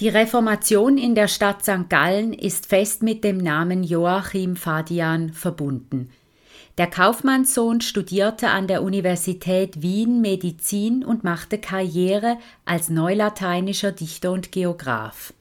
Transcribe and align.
Die 0.00 0.08
Reformation 0.08 0.98
in 0.98 1.14
der 1.14 1.28
Stadt 1.28 1.62
St. 1.62 1.88
Gallen 1.88 2.32
ist 2.32 2.66
fest 2.66 3.04
mit 3.04 3.22
dem 3.22 3.38
Namen 3.38 3.84
Joachim 3.84 4.56
Fadian 4.56 5.32
verbunden. 5.32 6.10
Der 6.78 6.88
Kaufmannssohn 6.88 7.80
studierte 7.80 8.48
an 8.48 8.66
der 8.66 8.82
Universität 8.82 9.82
Wien 9.82 10.20
Medizin 10.20 11.04
und 11.04 11.22
machte 11.22 11.58
Karriere 11.58 12.38
als 12.64 12.90
neulateinischer 12.90 13.92
Dichter 13.92 14.32
und 14.32 14.50
Geograph. 14.50 15.32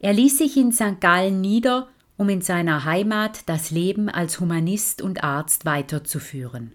Er 0.00 0.12
ließ 0.12 0.36
sich 0.36 0.58
in 0.58 0.72
St. 0.72 1.00
Gallen 1.00 1.40
nieder, 1.40 1.88
um 2.18 2.28
in 2.28 2.42
seiner 2.42 2.84
Heimat 2.84 3.40
das 3.46 3.70
Leben 3.70 4.10
als 4.10 4.38
Humanist 4.38 5.00
und 5.00 5.24
Arzt 5.24 5.64
weiterzuführen. 5.64 6.72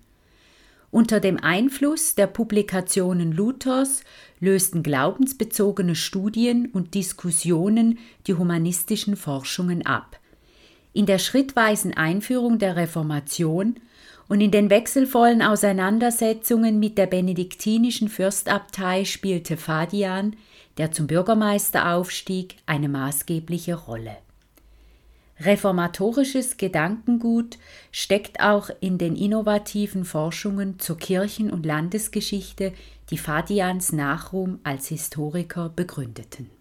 Unter 0.91 1.21
dem 1.21 1.37
Einfluss 1.41 2.15
der 2.15 2.27
Publikationen 2.27 3.31
Luthers 3.31 4.03
lösten 4.41 4.83
glaubensbezogene 4.83 5.95
Studien 5.95 6.69
und 6.73 6.93
Diskussionen 6.95 7.97
die 8.27 8.33
humanistischen 8.33 9.15
Forschungen 9.15 9.85
ab. 9.85 10.19
In 10.91 11.05
der 11.05 11.17
schrittweisen 11.17 11.93
Einführung 11.93 12.59
der 12.59 12.75
Reformation 12.75 13.75
und 14.27 14.41
in 14.41 14.51
den 14.51 14.69
wechselvollen 14.69 15.41
Auseinandersetzungen 15.41 16.77
mit 16.77 16.97
der 16.97 17.07
benediktinischen 17.07 18.09
Fürstabtei 18.09 19.05
spielte 19.05 19.55
Fadian, 19.55 20.35
der 20.77 20.91
zum 20.91 21.07
Bürgermeister 21.07 21.93
aufstieg, 21.93 22.55
eine 22.65 22.89
maßgebliche 22.89 23.75
Rolle. 23.75 24.17
Reformatorisches 25.43 26.57
Gedankengut 26.57 27.57
steckt 27.91 28.41
auch 28.41 28.69
in 28.79 28.99
den 28.99 29.15
innovativen 29.15 30.05
Forschungen 30.05 30.77
zur 30.77 30.97
Kirchen- 30.97 31.51
und 31.51 31.65
Landesgeschichte, 31.65 32.73
die 33.09 33.17
Fadians 33.17 33.91
Nachruhm 33.91 34.59
als 34.63 34.87
Historiker 34.87 35.69
begründeten. 35.69 36.60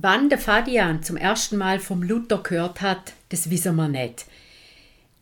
Wann 0.00 0.28
der 0.28 0.38
Fadian 0.38 1.02
zum 1.02 1.16
ersten 1.16 1.56
Mal 1.56 1.80
vom 1.80 2.04
Luther 2.04 2.38
gehört 2.38 2.82
hat, 2.82 3.14
das 3.30 3.50
wissen 3.50 3.74
wir 3.74 3.88
nicht. 3.88 4.26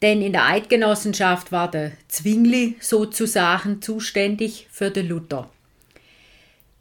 Denn 0.03 0.21
in 0.21 0.33
der 0.33 0.45
Eidgenossenschaft 0.45 1.51
war 1.51 1.71
der 1.71 1.93
Zwingli 2.09 2.77
sozusagen 2.79 3.81
zuständig 3.81 4.69
für 4.71 4.91
den 4.91 5.09
Luther. 5.09 5.49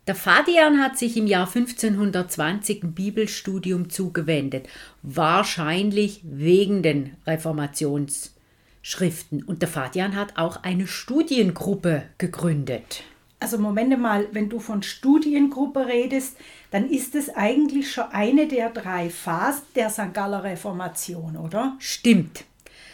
Der 0.08 0.16
Fadian 0.16 0.82
hat 0.82 0.98
sich 0.98 1.16
im 1.16 1.26
Jahr 1.26 1.48
1520 1.48 2.84
ein 2.84 2.92
Bibelstudium 2.94 3.90
zugewendet, 3.90 4.68
wahrscheinlich 5.02 6.20
wegen 6.24 6.84
den 6.84 7.16
Reformationsschriften. 7.26 9.42
Und 9.44 9.62
der 9.62 9.70
Fadian 9.70 10.18
hat 10.18 10.38
auch 10.38 10.64
eine 10.64 10.88
Studiengruppe 10.88 12.04
gegründet. 12.18 13.04
Also 13.40 13.58
Moment 13.58 14.00
mal, 14.00 14.28
wenn 14.32 14.50
du 14.50 14.60
von 14.60 14.82
Studiengruppe 14.82 15.88
redest, 15.88 16.38
dann 16.72 16.90
ist 16.90 17.16
es 17.16 17.36
eigentlich 17.36 17.92
schon 17.92 18.06
eine 18.12 18.48
der 18.48 18.70
drei 18.70 19.10
Phasen 19.10 19.64
der 19.76 19.90
St. 19.90 20.14
Galler 20.14 20.44
Reformation, 20.44 21.36
oder? 21.38 21.76
Stimmt. 21.80 22.46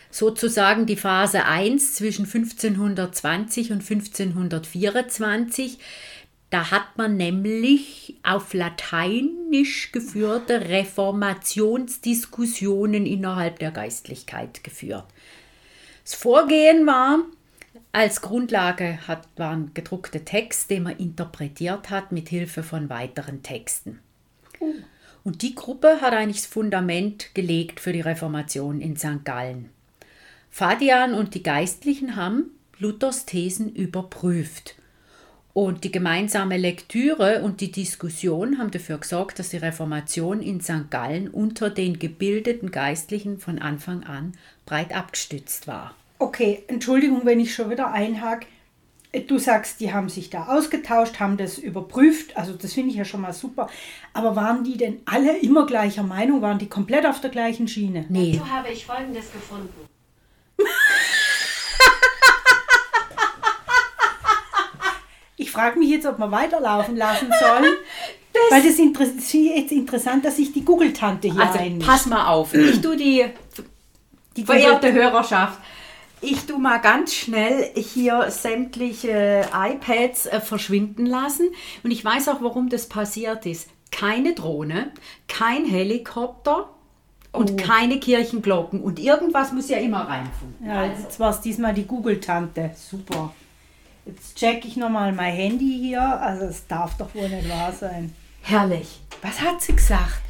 Sozusagen 0.09 0.87
die 0.87 0.97
Phase 0.97 1.45
1 1.45 1.95
zwischen 1.95 2.25
1520 2.25 3.71
und 3.71 3.81
1524. 3.81 5.79
Da 6.49 6.69
hat 6.69 6.97
man 6.97 7.15
nämlich 7.15 8.17
auf 8.23 8.53
Lateinisch 8.53 9.93
geführte 9.93 10.69
Reformationsdiskussionen 10.69 13.05
innerhalb 13.05 13.59
der 13.59 13.71
Geistlichkeit 13.71 14.65
geführt. 14.65 15.05
Das 16.03 16.15
Vorgehen 16.15 16.85
war, 16.85 17.19
als 17.91 18.21
Grundlage 18.21 19.07
hat, 19.07 19.27
waren 19.35 19.71
gedruckte 19.73 20.23
Text, 20.23 20.69
den 20.69 20.83
man 20.83 20.97
interpretiert 20.97 21.89
hat 21.89 22.11
mit 22.11 22.29
Hilfe 22.29 22.63
von 22.63 22.89
weiteren 22.89 23.43
Texten. 23.43 23.99
Oh. 24.59 24.73
Und 25.23 25.41
die 25.41 25.55
Gruppe 25.55 25.99
hat 26.01 26.13
eigentlich 26.13 26.41
das 26.41 26.51
Fundament 26.51 27.35
gelegt 27.35 27.79
für 27.79 27.93
die 27.93 28.01
Reformation 28.01 28.81
in 28.81 28.97
St. 28.97 29.23
Gallen. 29.23 29.69
Fadian 30.49 31.13
und 31.13 31.35
die 31.35 31.43
Geistlichen 31.43 32.15
haben 32.15 32.51
Luthers 32.79 33.25
Thesen 33.25 33.73
überprüft. 33.73 34.75
Und 35.53 35.83
die 35.83 35.91
gemeinsame 35.91 36.57
Lektüre 36.57 37.41
und 37.41 37.61
die 37.61 37.71
Diskussion 37.71 38.57
haben 38.57 38.71
dafür 38.71 38.97
gesorgt, 38.97 39.37
dass 39.37 39.49
die 39.49 39.57
Reformation 39.57 40.41
in 40.41 40.61
St. 40.61 40.89
Gallen 40.89 41.27
unter 41.27 41.69
den 41.69 41.99
gebildeten 41.99 42.71
Geistlichen 42.71 43.37
von 43.37 43.59
Anfang 43.59 44.03
an 44.03 44.31
breit 44.65 44.95
abgestützt 44.95 45.67
war. 45.67 45.93
Okay, 46.21 46.63
Entschuldigung, 46.67 47.25
wenn 47.25 47.39
ich 47.39 47.55
schon 47.55 47.71
wieder 47.71 47.91
einhake. 47.91 48.45
Du 49.27 49.39
sagst, 49.39 49.79
die 49.79 49.91
haben 49.91 50.07
sich 50.07 50.29
da 50.29 50.45
ausgetauscht, 50.55 51.19
haben 51.19 51.35
das 51.35 51.57
überprüft. 51.57 52.37
Also 52.37 52.53
das 52.53 52.73
finde 52.73 52.91
ich 52.91 52.95
ja 52.95 53.05
schon 53.05 53.21
mal 53.21 53.33
super. 53.33 53.67
Aber 54.13 54.35
waren 54.35 54.63
die 54.63 54.77
denn 54.77 55.01
alle 55.05 55.35
immer 55.39 55.65
gleicher 55.65 56.03
Meinung? 56.03 56.43
Waren 56.43 56.59
die 56.59 56.69
komplett 56.69 57.07
auf 57.07 57.21
der 57.21 57.31
gleichen 57.31 57.67
Schiene? 57.67 58.05
Nee. 58.07 58.33
Dazu 58.33 58.51
habe 58.51 58.69
ich 58.69 58.85
Folgendes 58.85 59.31
gefunden. 59.33 59.73
ich 65.37 65.49
frage 65.51 65.79
mich 65.79 65.89
jetzt, 65.89 66.05
ob 66.05 66.19
wir 66.19 66.31
weiterlaufen 66.31 66.97
lassen 66.97 67.33
sollen. 67.39 67.73
Das 68.31 68.43
Weil 68.51 68.61
das 68.61 68.77
ist 68.77 69.33
jetzt 69.33 69.71
interessant, 69.71 70.23
dass 70.23 70.37
ich 70.37 70.53
die 70.53 70.63
Google-Tante 70.63 71.31
hier 71.31 71.41
also, 71.47 71.57
einmischt. 71.57 71.89
Pass 71.89 72.05
mal 72.05 72.27
auf. 72.27 72.53
Ich 72.53 72.79
tue 72.79 72.95
die, 72.95 73.25
die 74.37 74.45
verehrte 74.45 74.93
Hörerschaft 74.93 75.59
ich 76.21 76.45
tu 76.45 76.57
mal 76.57 76.77
ganz 76.77 77.13
schnell 77.13 77.71
hier 77.75 78.29
sämtliche 78.29 79.45
iPads 79.53 80.27
äh, 80.27 80.39
verschwinden 80.39 81.05
lassen. 81.05 81.49
Und 81.83 81.91
ich 81.91 82.03
weiß 82.05 82.29
auch, 82.29 82.41
warum 82.41 82.69
das 82.69 82.87
passiert 82.87 83.45
ist. 83.45 83.69
Keine 83.91 84.33
Drohne, 84.33 84.91
kein 85.27 85.65
Helikopter 85.65 86.69
und 87.31 87.51
oh. 87.51 87.55
keine 87.57 87.99
Kirchenglocken. 87.99 88.81
Und 88.81 88.99
irgendwas 88.99 89.51
muss 89.51 89.69
ja 89.69 89.77
immer 89.77 90.07
reinfunken. 90.07 90.65
Ja, 90.65 90.85
jetzt 90.85 91.19
war 91.19 91.31
es 91.31 91.41
diesmal 91.41 91.73
die 91.73 91.85
Google-Tante. 91.85 92.71
Super. 92.75 93.33
Jetzt 94.05 94.37
check 94.37 94.65
ich 94.65 94.77
nochmal 94.77 95.11
mein 95.13 95.33
Handy 95.33 95.79
hier. 95.81 96.01
Also 96.01 96.45
es 96.45 96.67
darf 96.67 96.97
doch 96.97 97.13
wohl 97.13 97.29
nicht 97.29 97.49
wahr 97.49 97.71
sein. 97.71 98.13
Herrlich. 98.41 99.01
Was 99.21 99.41
hat 99.41 99.61
sie 99.61 99.75
gesagt? 99.75 100.21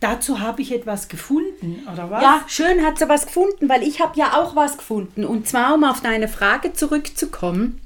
Dazu 0.00 0.40
habe 0.40 0.62
ich 0.62 0.72
etwas 0.72 1.08
gefunden, 1.08 1.86
oder 1.92 2.10
was? 2.10 2.22
Ja, 2.22 2.44
schön 2.48 2.84
hat 2.84 2.98
sie 2.98 3.08
was 3.08 3.26
gefunden, 3.26 3.68
weil 3.68 3.82
ich 3.82 4.00
habe 4.00 4.18
ja 4.18 4.40
auch 4.40 4.56
was 4.56 4.78
gefunden. 4.78 5.26
Und 5.26 5.46
zwar, 5.46 5.74
um 5.74 5.84
auf 5.84 6.00
deine 6.00 6.26
Frage 6.26 6.72
zurückzukommen. 6.72 7.80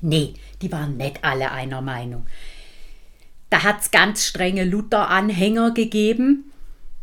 Nee, 0.00 0.34
die 0.62 0.72
waren 0.72 0.96
nicht 0.96 1.22
alle 1.22 1.52
einer 1.52 1.80
Meinung. 1.80 2.26
Da 3.50 3.62
hat 3.62 3.80
es 3.80 3.92
ganz 3.92 4.24
strenge 4.24 4.64
Luther-Anhänger 4.64 5.70
gegeben. 5.70 6.50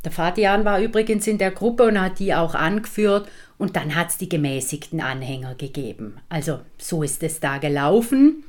Der 0.03 0.11
Fadian 0.11 0.65
war 0.65 0.79
übrigens 0.79 1.25
in 1.27 1.37
der 1.37 1.51
Gruppe 1.51 1.83
und 1.83 1.99
hat 1.99 2.19
die 2.19 2.35
auch 2.35 2.55
angeführt. 2.55 3.29
Und 3.57 3.77
dann 3.77 3.95
hat 3.95 4.09
es 4.09 4.17
die 4.17 4.29
gemäßigten 4.29 4.99
Anhänger 4.99 5.55
gegeben. 5.55 6.17
Also 6.27 6.59
so 6.77 7.03
ist 7.03 7.23
es 7.23 7.39
da 7.39 7.57
gelaufen. 7.57 8.43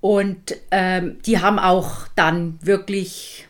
Und 0.00 0.56
ähm, 0.70 1.18
die 1.26 1.40
haben 1.40 1.58
auch 1.58 2.08
dann 2.16 2.58
wirklich 2.62 3.46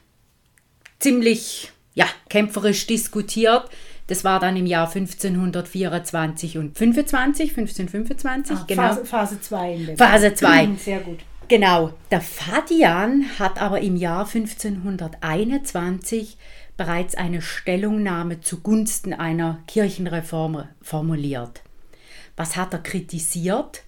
ziemlich 0.99 1.73
ja, 1.95 2.07
kämpferisch 2.29 2.87
diskutiert. 2.87 3.69
Das 4.07 4.23
war 4.23 4.39
dann 4.39 4.57
im 4.57 4.67
Jahr 4.67 4.87
1524 4.87 6.59
und 6.59 6.79
25, 6.79 7.51
1525, 7.51 8.57
ah, 8.57 8.65
genau. 8.69 8.95
Phase 9.05 9.41
2. 9.41 9.97
Phase 9.97 10.35
2. 10.35 10.69
Sehr 10.79 11.01
gut. 11.01 11.19
Genau. 11.49 11.93
Der 12.11 12.21
Fadian 12.21 13.25
hat 13.39 13.61
aber 13.61 13.81
im 13.81 13.97
Jahr 13.97 14.27
1521 14.27 16.37
bereits 16.77 17.15
eine 17.15 17.41
Stellungnahme 17.41 18.41
zugunsten 18.41 19.13
einer 19.13 19.63
Kirchenreform 19.67 20.69
formuliert. 20.83 21.63
Was 22.37 22.57
hat 22.57 22.75
er 22.75 22.81
kritisiert? 22.81 23.83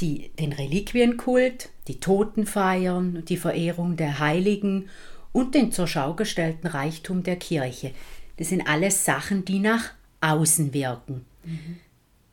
die, 0.00 0.30
den 0.38 0.52
Reliquienkult, 0.52 1.70
die 1.88 2.00
Totenfeiern, 2.00 3.24
die 3.26 3.36
Verehrung 3.36 3.96
der 3.96 4.18
Heiligen 4.18 4.88
und 5.32 5.54
den 5.54 5.72
zur 5.72 5.86
Schau 5.86 6.14
gestellten 6.14 6.66
Reichtum 6.66 7.22
der 7.22 7.36
Kirche. 7.36 7.92
Das 8.36 8.48
sind 8.48 8.66
alles 8.66 9.04
Sachen, 9.04 9.44
die 9.44 9.58
nach 9.58 9.92
außen 10.20 10.72
wirken. 10.74 11.24
Mhm. 11.44 11.78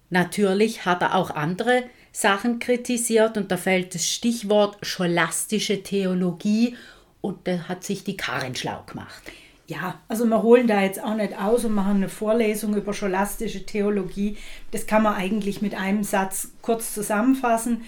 Natürlich 0.10 0.86
hat 0.86 1.02
er 1.02 1.16
auch 1.16 1.32
andere 1.32 1.84
Sachen 2.12 2.60
kritisiert 2.60 3.38
und 3.38 3.52
da 3.52 3.58
fällt 3.58 3.94
das 3.94 4.10
Stichwort 4.10 4.78
scholastische 4.82 5.84
Theologie 5.84 6.76
und 7.22 7.48
da 7.48 7.68
hat 7.68 7.84
sich 7.84 8.04
die 8.04 8.18
Karin 8.18 8.56
schlau 8.56 8.84
gemacht. 8.88 9.22
Ja, 9.68 10.00
also 10.08 10.26
wir 10.26 10.42
holen 10.44 10.66
da 10.66 10.82
jetzt 10.82 11.04
auch 11.04 11.16
nicht 11.16 11.38
aus 11.38 11.66
und 11.66 11.74
machen 11.74 11.98
eine 11.98 12.10
Vorlesung 12.10 12.74
über 12.76 12.94
scholastische 12.94 13.66
Theologie. 13.66 14.38
Das 14.72 14.88
kann 14.88 15.04
man 15.04 15.16
eigentlich 15.16 15.62
mit 15.62 15.76
einem 15.76 16.06
Satz 16.06 16.52
kurz 16.62 16.94
zusammenfassen. 16.94 17.82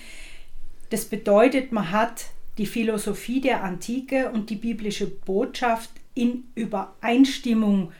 Das 0.89 1.06
bedeutet, 1.06 1.71
man 1.71 1.91
hat 1.91 2.25
die 2.57 2.65
Philosophie 2.65 3.41
der 3.41 3.63
Antike 3.63 4.31
und 4.31 4.49
die 4.49 4.55
biblische 4.55 5.07
Botschaft 5.07 5.89
in 6.13 6.45
Übereinstimmung 6.55 7.91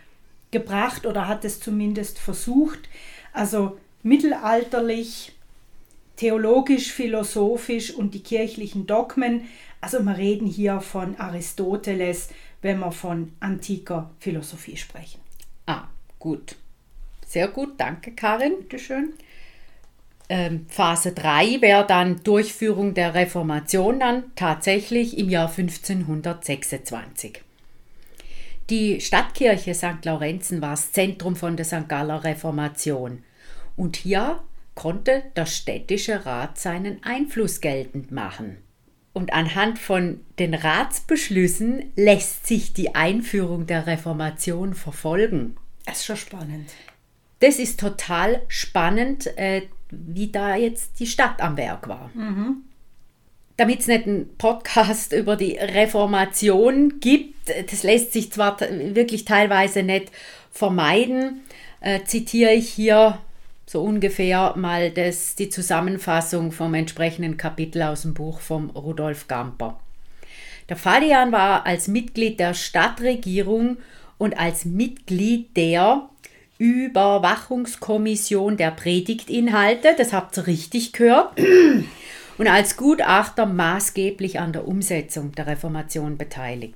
gebracht 0.52 1.06
oder 1.06 1.28
hat 1.28 1.46
es 1.46 1.60
zumindest 1.60 2.20
versucht. 2.20 2.80
Also 3.34 3.78
mittelalterlich, 4.04 5.34
theologisch, 6.16 6.92
philosophisch 6.92 7.92
und 7.92 8.14
die 8.14 8.24
kirchlichen 8.24 8.88
Dogmen. 8.88 9.48
Also 9.82 10.04
wir 10.04 10.18
reden 10.18 10.48
hier 10.48 10.82
von 10.82 11.16
Aristoteles, 11.18 12.30
wenn 12.62 12.80
wir 12.80 12.92
von 12.92 13.32
antiker 13.40 14.12
Philosophie 14.20 14.76
sprechen. 14.76 15.22
Ah, 15.66 15.88
gut. 16.18 16.56
Sehr 17.26 17.48
gut, 17.48 17.74
danke 17.78 18.12
Karin. 18.12 18.54
Bitte 18.60 18.80
schön. 18.80 19.14
Ähm, 20.30 20.68
Phase 20.70 21.12
3 21.12 21.62
wäre 21.62 21.86
dann 21.88 22.24
Durchführung 22.24 22.94
der 22.94 23.16
Reformation 23.16 24.00
dann 24.00 24.24
tatsächlich 24.36 25.18
im 25.18 25.30
Jahr 25.30 25.50
1526. 25.50 27.42
Die 28.70 29.02
Stadtkirche 29.02 29.74
St. 29.74 30.06
Laurenzen 30.06 30.62
war 30.62 30.72
das 30.72 30.92
Zentrum 30.92 31.36
von 31.36 31.58
der 31.58 31.66
St. 31.66 31.90
Galler 31.90 32.24
Reformation. 32.24 33.24
Und 33.76 33.96
hier 33.96 34.42
konnte 34.76 35.24
der 35.36 35.48
städtische 35.48 36.28
Rat 36.28 36.60
seinen 36.60 37.04
Einfluss 37.04 37.62
geltend 37.62 38.12
machen. 38.12 38.58
Und 39.12 39.34
anhand 39.34 39.80
von 39.80 40.22
den 40.38 40.54
Ratsbeschlüssen 40.54 41.92
lässt 41.96 42.46
sich 42.46 42.74
die 42.74 42.94
Einführung 42.94 43.66
der 43.66 43.88
Reformation 43.88 44.76
verfolgen. 44.76 45.58
Das 45.86 45.98
ist 45.98 46.06
schon 46.06 46.18
spannend. 46.18 46.70
Das 47.40 47.58
ist 47.58 47.80
total 47.80 48.44
spannend, 48.48 49.36
äh, 49.38 49.64
wie 49.92 50.32
da 50.32 50.56
jetzt 50.56 51.00
die 51.00 51.08
Stadt 51.08 51.42
am 51.42 51.58
Werk 51.58 51.88
war. 51.88 52.10
Mhm. 52.14 52.64
Damit 53.58 53.82
es 53.82 53.88
nicht 53.88 54.08
einen 54.08 54.36
Podcast 54.38 55.14
über 55.20 55.36
die 55.36 55.54
Reformation 55.54 57.00
gibt, 57.00 57.36
das 57.70 57.84
lässt 57.84 58.14
sich 58.14 58.32
zwar 58.32 58.60
wirklich 58.60 59.26
teilweise 59.26 59.84
nicht 59.84 60.12
vermeiden, 60.52 61.42
äh, 61.82 62.04
zitiere 62.04 62.54
ich 62.54 62.70
hier 62.70 63.20
so 63.66 63.84
ungefähr 63.84 64.56
mal 64.56 64.90
das, 64.90 65.36
die 65.36 65.50
Zusammenfassung 65.50 66.52
vom 66.52 66.74
entsprechenden 66.74 67.38
Kapitel 67.38 67.84
aus 67.84 68.02
dem 68.02 68.16
Buch 68.16 68.40
von 68.40 68.72
Rudolf 68.72 69.28
Gamper. 69.28 69.80
Der 70.70 70.76
Fadian 70.76 71.32
war 71.32 71.66
als 71.66 71.88
Mitglied 71.88 72.40
der 72.40 72.54
Stadtregierung 72.54 73.78
und 74.18 74.40
als 74.40 74.66
Mitglied 74.66 75.56
der 75.56 76.10
Überwachungskommission 76.60 78.56
der 78.58 78.70
Predigtinhalte, 78.72 79.96
das 79.98 80.14
habt 80.14 80.38
ihr 80.38 80.46
richtig 80.46 80.94
gehört, 80.94 81.40
und 82.38 82.48
als 82.48 82.78
Gutachter 82.78 83.48
maßgeblich 83.48 84.40
an 84.40 84.54
der 84.54 84.68
Umsetzung 84.68 85.32
der 85.32 85.48
Reformation 85.48 86.18
beteiligt. 86.18 86.76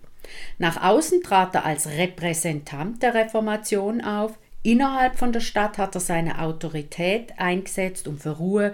Nach 0.57 0.81
außen 0.81 1.21
trat 1.21 1.53
er 1.53 1.65
als 1.65 1.87
Repräsentant 1.87 3.03
der 3.03 3.13
Reformation 3.13 4.01
auf, 4.01 4.37
Innerhalb 4.63 5.19
von 5.19 5.33
der 5.33 5.41
Stadt 5.41 5.77
hat 5.77 5.93
er 5.95 6.01
seine 6.01 6.39
Autorität 6.39 7.33
eingesetzt, 7.37 8.07
um 8.07 8.17
für 8.17 8.37
Ruhe 8.37 8.73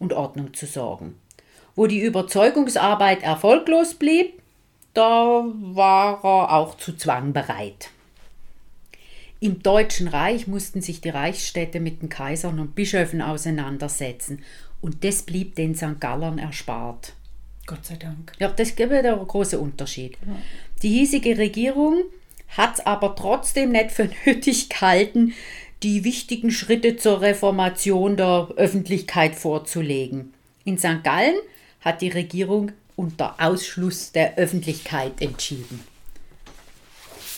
und 0.00 0.12
Ordnung 0.12 0.54
zu 0.54 0.66
sorgen. 0.66 1.16
Wo 1.76 1.86
die 1.86 2.00
Überzeugungsarbeit 2.00 3.22
erfolglos 3.22 3.94
blieb, 3.94 4.42
da 4.92 5.44
war 5.44 6.24
er 6.24 6.52
auch 6.52 6.76
zu 6.76 6.96
Zwang 6.96 7.32
bereit. 7.32 7.90
Im 9.42 9.62
Deutschen 9.62 10.08
Reich 10.08 10.46
mussten 10.46 10.82
sich 10.82 11.00
die 11.00 11.08
Reichsstädte 11.08 11.80
mit 11.80 12.02
den 12.02 12.10
Kaisern 12.10 12.60
und 12.60 12.74
Bischöfen 12.74 13.22
auseinandersetzen 13.22 14.42
und 14.82 15.02
das 15.02 15.22
blieb 15.22 15.54
den 15.54 15.74
St. 15.74 15.98
Gallern 15.98 16.38
erspart. 16.38 17.14
Gott 17.66 17.86
sei 17.86 17.96
Dank. 17.96 18.32
Ja, 18.38 18.48
das 18.48 18.76
gibt 18.76 18.92
der 18.92 19.16
große 19.16 19.58
Unterschied. 19.58 20.18
Ja. 20.26 20.36
Die 20.82 20.90
hiesige 20.90 21.38
Regierung 21.38 22.02
hat 22.48 22.74
es 22.74 22.86
aber 22.86 23.16
trotzdem 23.16 23.72
nicht 23.72 23.92
für 23.92 24.10
nötig 24.26 24.68
gehalten, 24.68 25.32
die 25.82 26.04
wichtigen 26.04 26.50
Schritte 26.50 26.96
zur 26.96 27.22
Reformation 27.22 28.16
der 28.16 28.48
Öffentlichkeit 28.56 29.34
vorzulegen. 29.34 30.34
In 30.64 30.76
St. 30.76 31.02
Gallen 31.02 31.36
hat 31.80 32.02
die 32.02 32.10
Regierung 32.10 32.72
unter 32.96 33.36
Ausschluss 33.38 34.12
der 34.12 34.36
Öffentlichkeit 34.36 35.22
entschieden. 35.22 35.82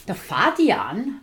Der 0.08 0.16
Fadian, 0.16 1.20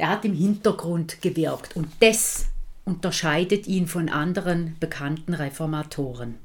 der 0.00 0.08
hat 0.08 0.24
im 0.24 0.34
Hintergrund 0.34 1.20
gewirkt 1.20 1.76
und 1.76 1.86
das 2.00 2.46
unterscheidet 2.86 3.66
ihn 3.66 3.86
von 3.86 4.08
anderen 4.08 4.74
bekannten 4.80 5.34
Reformatoren. 5.34 6.36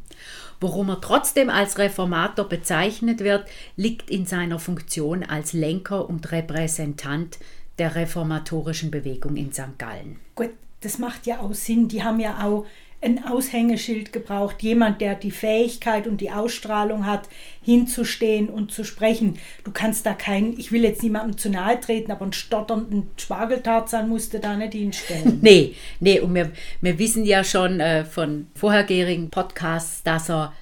Worum 0.60 0.90
er 0.90 1.00
trotzdem 1.00 1.50
als 1.50 1.78
Reformator 1.78 2.50
bezeichnet 2.50 3.22
wird, 3.22 3.48
liegt 3.78 4.10
in 4.10 4.26
seiner 4.26 4.60
Funktion 4.60 5.24
als 5.24 5.54
Lenker 5.54 6.10
und 6.10 6.34
Repräsentant 6.34 7.40
der 7.80 7.96
reformatorischen 7.96 8.92
Bewegung 8.92 9.38
in 9.38 9.54
St. 9.54 9.78
Gallen. 9.78 10.20
Gut, 10.36 10.52
das 10.82 10.98
macht 10.98 11.26
ja 11.26 11.40
auch 11.40 11.54
Sinn. 11.54 11.88
Die 11.88 12.04
haben 12.04 12.20
ja 12.20 12.46
auch 12.46 12.66
ein 13.02 13.24
Aushängeschild 13.24 14.12
gebraucht, 14.12 14.64
jemand, 14.64 15.00
der 15.00 15.16
die 15.16 15.32
Fähigkeit 15.32 16.08
und 16.08 16.22
die 16.22 16.32
Ausstrahlung 16.32 17.06
hat, 17.06 17.30
hinzustehen 17.62 18.50
und 18.50 18.72
zu 18.72 18.84
sprechen. 18.84 19.38
Du 19.64 19.72
kannst 19.72 20.06
da 20.06 20.14
keinen, 20.14 20.58
ich 20.60 20.72
will 20.72 20.84
jetzt 20.84 21.04
niemandem 21.04 21.38
zu 21.38 21.50
nahe 21.50 21.80
treten, 21.80 22.12
aber 22.12 22.24
einen 22.24 22.34
stotternden 22.34 23.10
Spargeltarzan 23.18 24.10
musst 24.10 24.34
du 24.34 24.40
da 24.40 24.56
nicht 24.56 24.74
hinstellen. 24.74 25.40
nee, 25.42 25.76
nee, 26.00 26.20
und 26.20 26.34
wir, 26.34 26.52
wir 26.82 26.98
wissen 26.98 27.26
ja 27.26 27.44
schon 27.44 27.80
äh, 27.80 28.06
von 28.06 28.48
vorhergehenden 28.56 29.30
Podcasts, 29.30 30.04
dass 30.04 30.30
er 30.30 30.54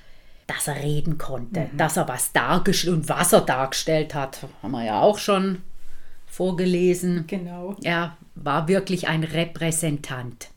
dass 0.45 0.67
er 0.67 0.83
reden 0.83 1.17
konnte, 1.17 1.61
mhm. 1.71 1.77
dass 1.77 1.95
er 1.95 2.07
was 2.09 2.33
dargestellt 2.33 2.93
und 2.93 3.09
was 3.09 3.31
er 3.31 3.41
dargestellt 3.41 4.13
hat, 4.13 4.39
haben 4.61 4.71
wir 4.71 4.83
ja 4.83 4.99
auch 4.99 5.17
schon 5.17 5.61
vorgelesen. 6.25 7.25
Genau. 7.27 7.77
Er 7.81 8.17
war 8.35 8.67
wirklich 8.67 9.07
ein 9.07 9.23
Repräsentant. 9.23 10.49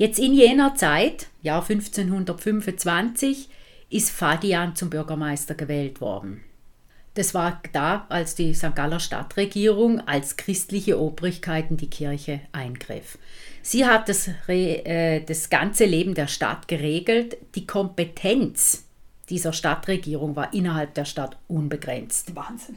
Jetzt 0.00 0.18
in 0.18 0.32
jener 0.32 0.74
Zeit, 0.76 1.26
Jahr 1.42 1.60
1525, 1.60 3.50
ist 3.90 4.10
Fadian 4.10 4.74
zum 4.74 4.88
Bürgermeister 4.88 5.54
gewählt 5.54 6.00
worden. 6.00 6.40
Das 7.12 7.34
war 7.34 7.60
da, 7.74 8.06
als 8.08 8.34
die 8.34 8.54
St. 8.54 8.74
Galler 8.74 8.98
Stadtregierung 8.98 10.00
als 10.00 10.38
christliche 10.38 10.98
Obrigkeit 10.98 11.70
in 11.70 11.76
die 11.76 11.90
Kirche 11.90 12.40
eingriff. 12.52 13.18
Sie 13.60 13.84
hat 13.84 14.08
das, 14.08 14.30
äh, 14.48 15.20
das 15.20 15.50
ganze 15.50 15.84
Leben 15.84 16.14
der 16.14 16.28
Stadt 16.28 16.66
geregelt. 16.66 17.36
Die 17.54 17.66
Kompetenz 17.66 18.86
dieser 19.28 19.52
Stadtregierung 19.52 20.34
war 20.34 20.54
innerhalb 20.54 20.94
der 20.94 21.04
Stadt 21.04 21.36
unbegrenzt. 21.46 22.34
Wahnsinn. 22.34 22.76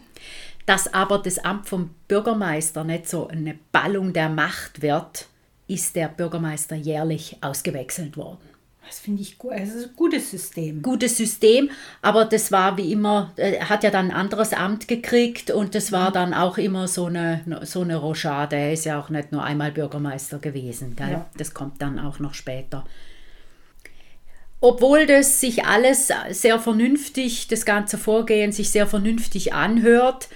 Dass 0.66 0.94
aber 0.94 1.20
das 1.20 1.40
Amt 1.40 1.70
vom 1.70 1.92
Bürgermeister 2.10 2.84
nicht 2.84 3.08
so 3.08 3.30
eine 3.30 3.58
Ballung 3.72 4.12
der 4.12 4.28
Macht 4.28 4.82
wird, 4.82 5.30
ist 5.74 5.96
der 5.96 6.08
Bürgermeister 6.08 6.76
jährlich 6.76 7.38
ausgewechselt 7.42 8.18
worden. 8.18 8.54
Das 8.86 9.00
finde 9.00 9.22
ich 9.22 9.38
gut. 9.38 9.54
Ist 9.54 9.76
ein 9.76 9.96
gutes 9.96 10.30
System. 10.30 10.82
Gutes 10.82 11.18
System, 11.18 11.70
aber 12.02 12.26
das 12.26 12.52
war 12.52 12.78
wie 12.78 12.92
immer, 12.92 13.32
er 13.38 13.70
hat 13.70 13.84
ja 13.84 13.90
dann 13.90 14.12
ein 14.12 14.16
anderes 14.16 14.54
Amt 14.54 14.88
gekriegt 14.88 15.52
und 15.52 15.74
das 15.74 15.92
war 15.92 16.10
mhm. 16.10 16.14
dann 16.14 16.34
auch 16.34 16.58
immer 16.58 16.88
so 16.88 17.06
eine, 17.06 17.62
so 17.64 17.82
eine 17.82 17.96
Rochade. 17.96 18.56
Er 18.56 18.74
ist 18.74 18.86
ja 18.86 19.00
auch 19.00 19.10
nicht 19.10 19.32
nur 19.32 19.44
einmal 19.44 19.72
Bürgermeister 19.72 20.40
gewesen. 20.40 20.96
Ja. 21.00 21.26
Das 21.38 21.54
kommt 21.54 21.82
dann 21.82 21.98
auch 21.98 22.20
noch 22.20 22.34
später. 22.34 22.84
Obwohl 24.60 25.08
das 25.08 25.42
sich 25.42 25.66
alles 25.66 26.10
sehr 26.30 26.60
vernünftig, 26.60 27.48
das 27.48 27.66
ganze 27.66 27.98
Vorgehen 27.98 28.52
sich 28.52 28.70
sehr 28.70 28.88
vernünftig 28.88 29.54
anhört, 29.54 30.30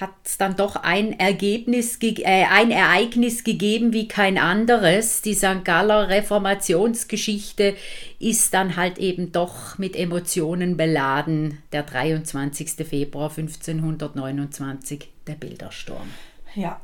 hat 0.00 0.10
es 0.24 0.38
dann 0.38 0.54
doch 0.54 0.76
ein 0.76 1.18
Ergebnis, 1.18 1.98
äh, 2.02 2.44
ein 2.44 2.70
Ereignis 2.70 3.42
gegeben 3.42 3.92
wie 3.92 4.06
kein 4.06 4.38
anderes. 4.38 5.22
Die 5.22 5.34
St. 5.34 5.64
Galler 5.64 6.08
Reformationsgeschichte 6.08 7.74
ist 8.18 8.52
dann 8.54 8.76
halt 8.76 8.98
eben 8.98 9.32
doch 9.32 9.78
mit 9.78 9.96
Emotionen 9.96 10.76
beladen. 10.76 11.62
Der 11.72 11.82
23. 11.82 12.86
Februar 12.86 13.30
1529, 13.30 15.08
der 15.26 15.34
Bildersturm. 15.34 16.08
Ja. 16.54 16.80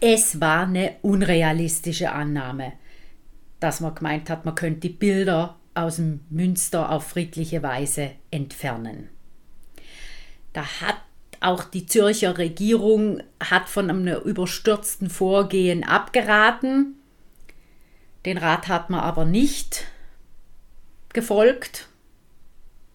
Es 0.00 0.40
war 0.40 0.66
eine 0.66 0.96
unrealistische 1.02 2.12
Annahme. 2.12 2.72
dass 3.60 3.80
man 3.80 3.92
gemeint 3.92 4.30
hat, 4.30 4.44
man 4.44 4.54
könnte 4.54 4.88
die 4.88 4.94
Bilder 4.94 5.56
aus 5.74 5.96
dem 5.96 6.20
Münster 6.30 6.92
auf 6.92 7.08
friedliche 7.08 7.60
Weise 7.62 8.12
entfernen. 8.30 9.08
Da 10.52 10.62
hat 10.80 10.96
auch 11.40 11.64
die 11.64 11.86
Zürcher 11.86 12.38
Regierung 12.38 13.20
hat 13.40 13.68
von 13.68 13.90
einem 13.90 14.22
überstürzten 14.22 15.10
Vorgehen 15.10 15.82
abgeraten. 15.84 16.94
Den 18.24 18.38
Rat 18.38 18.68
hat 18.68 18.90
man 18.90 19.00
aber 19.00 19.24
nicht 19.24 19.84
gefolgt. 21.12 21.88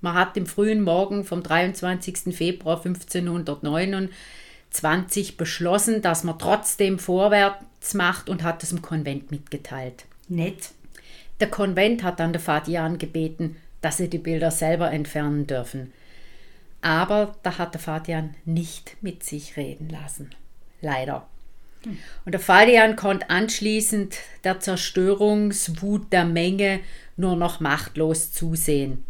Man 0.01 0.15
hat 0.15 0.35
im 0.35 0.45
frühen 0.45 0.81
Morgen 0.81 1.23
vom 1.23 1.43
23. 1.43 2.35
Februar 2.35 2.83
1529 2.83 5.37
beschlossen, 5.37 6.01
dass 6.01 6.25
man 6.25 6.37
trotzdem 6.37 6.99
vorwärts 6.99 7.93
macht 7.93 8.29
und 8.29 8.43
hat 8.43 8.61
es 8.63 8.73
im 8.73 8.81
Konvent 8.81 9.31
mitgeteilt. 9.31 10.03
Nett. 10.27 10.71
Der 11.39 11.49
Konvent 11.49 12.03
hat 12.03 12.19
dann 12.19 12.33
der 12.33 12.41
Fadian 12.41 12.97
gebeten, 12.97 13.55
dass 13.81 13.95
sie 13.97 14.09
die 14.09 14.17
Bilder 14.17 14.51
selber 14.51 14.91
entfernen 14.91 15.47
dürfen. 15.47 15.93
Aber 16.83 17.35
da 17.43 17.57
hat 17.57 17.73
der 17.73 17.81
Fadian 17.81 18.35
nicht 18.43 18.97
mit 19.01 19.23
sich 19.23 19.55
reden 19.55 19.89
lassen. 19.89 20.29
Leider. 20.81 21.27
Und 22.25 22.33
der 22.33 22.41
Fadian 22.41 22.97
konnte 22.97 23.29
anschließend 23.29 24.17
der 24.43 24.59
Zerstörungswut 24.59 26.11
der 26.11 26.25
Menge 26.25 26.81
nur 27.15 27.37
noch 27.37 27.61
machtlos 27.61 28.33
zusehen. 28.33 29.05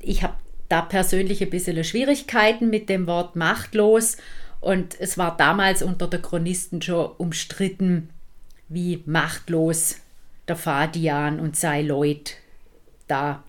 Ich 0.00 0.22
habe 0.22 0.34
da 0.68 0.82
persönlich 0.82 1.42
ein 1.42 1.50
bisschen 1.50 1.82
Schwierigkeiten 1.84 2.68
mit 2.68 2.90
dem 2.90 3.06
Wort 3.06 3.34
machtlos 3.34 4.18
und 4.60 4.98
es 5.00 5.16
war 5.16 5.36
damals 5.38 5.82
unter 5.82 6.06
der 6.06 6.20
Chronisten 6.20 6.82
schon 6.82 7.12
umstritten, 7.16 8.10
wie 8.68 9.02
machtlos 9.06 9.96
der 10.48 10.56
Fadian 10.56 11.40
und 11.40 11.56
sei 11.56 11.80
Leute 11.80 12.34
da 13.08 13.42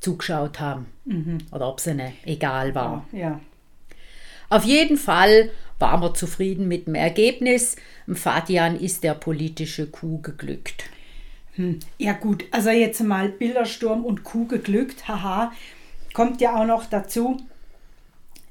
zugeschaut 0.00 0.60
haben. 0.60 0.86
Mhm. 1.04 1.38
Oder 1.52 1.68
ob 1.68 1.78
es 1.78 1.86
ihnen 1.86 2.12
egal 2.24 2.74
war. 2.74 3.06
Ja, 3.12 3.18
ja. 3.18 3.40
Auf 4.48 4.64
jeden 4.64 4.96
Fall 4.96 5.50
waren 5.78 6.00
wir 6.00 6.14
zufrieden 6.14 6.68
mit 6.68 6.86
dem 6.86 6.94
Ergebnis. 6.94 7.76
Im 8.06 8.16
Fadian 8.16 8.78
ist 8.78 9.04
der 9.04 9.14
politische 9.14 9.86
Coup 9.86 10.22
geglückt. 10.22 10.84
Hm. 11.54 11.78
Ja 11.98 12.12
gut, 12.12 12.44
also 12.50 12.70
jetzt 12.70 13.00
mal 13.00 13.28
Bildersturm 13.28 14.04
und 14.04 14.24
Coup 14.24 14.48
geglückt, 14.48 15.08
haha. 15.08 15.52
Kommt 16.12 16.40
ja 16.40 16.56
auch 16.56 16.66
noch 16.66 16.86
dazu, 16.86 17.36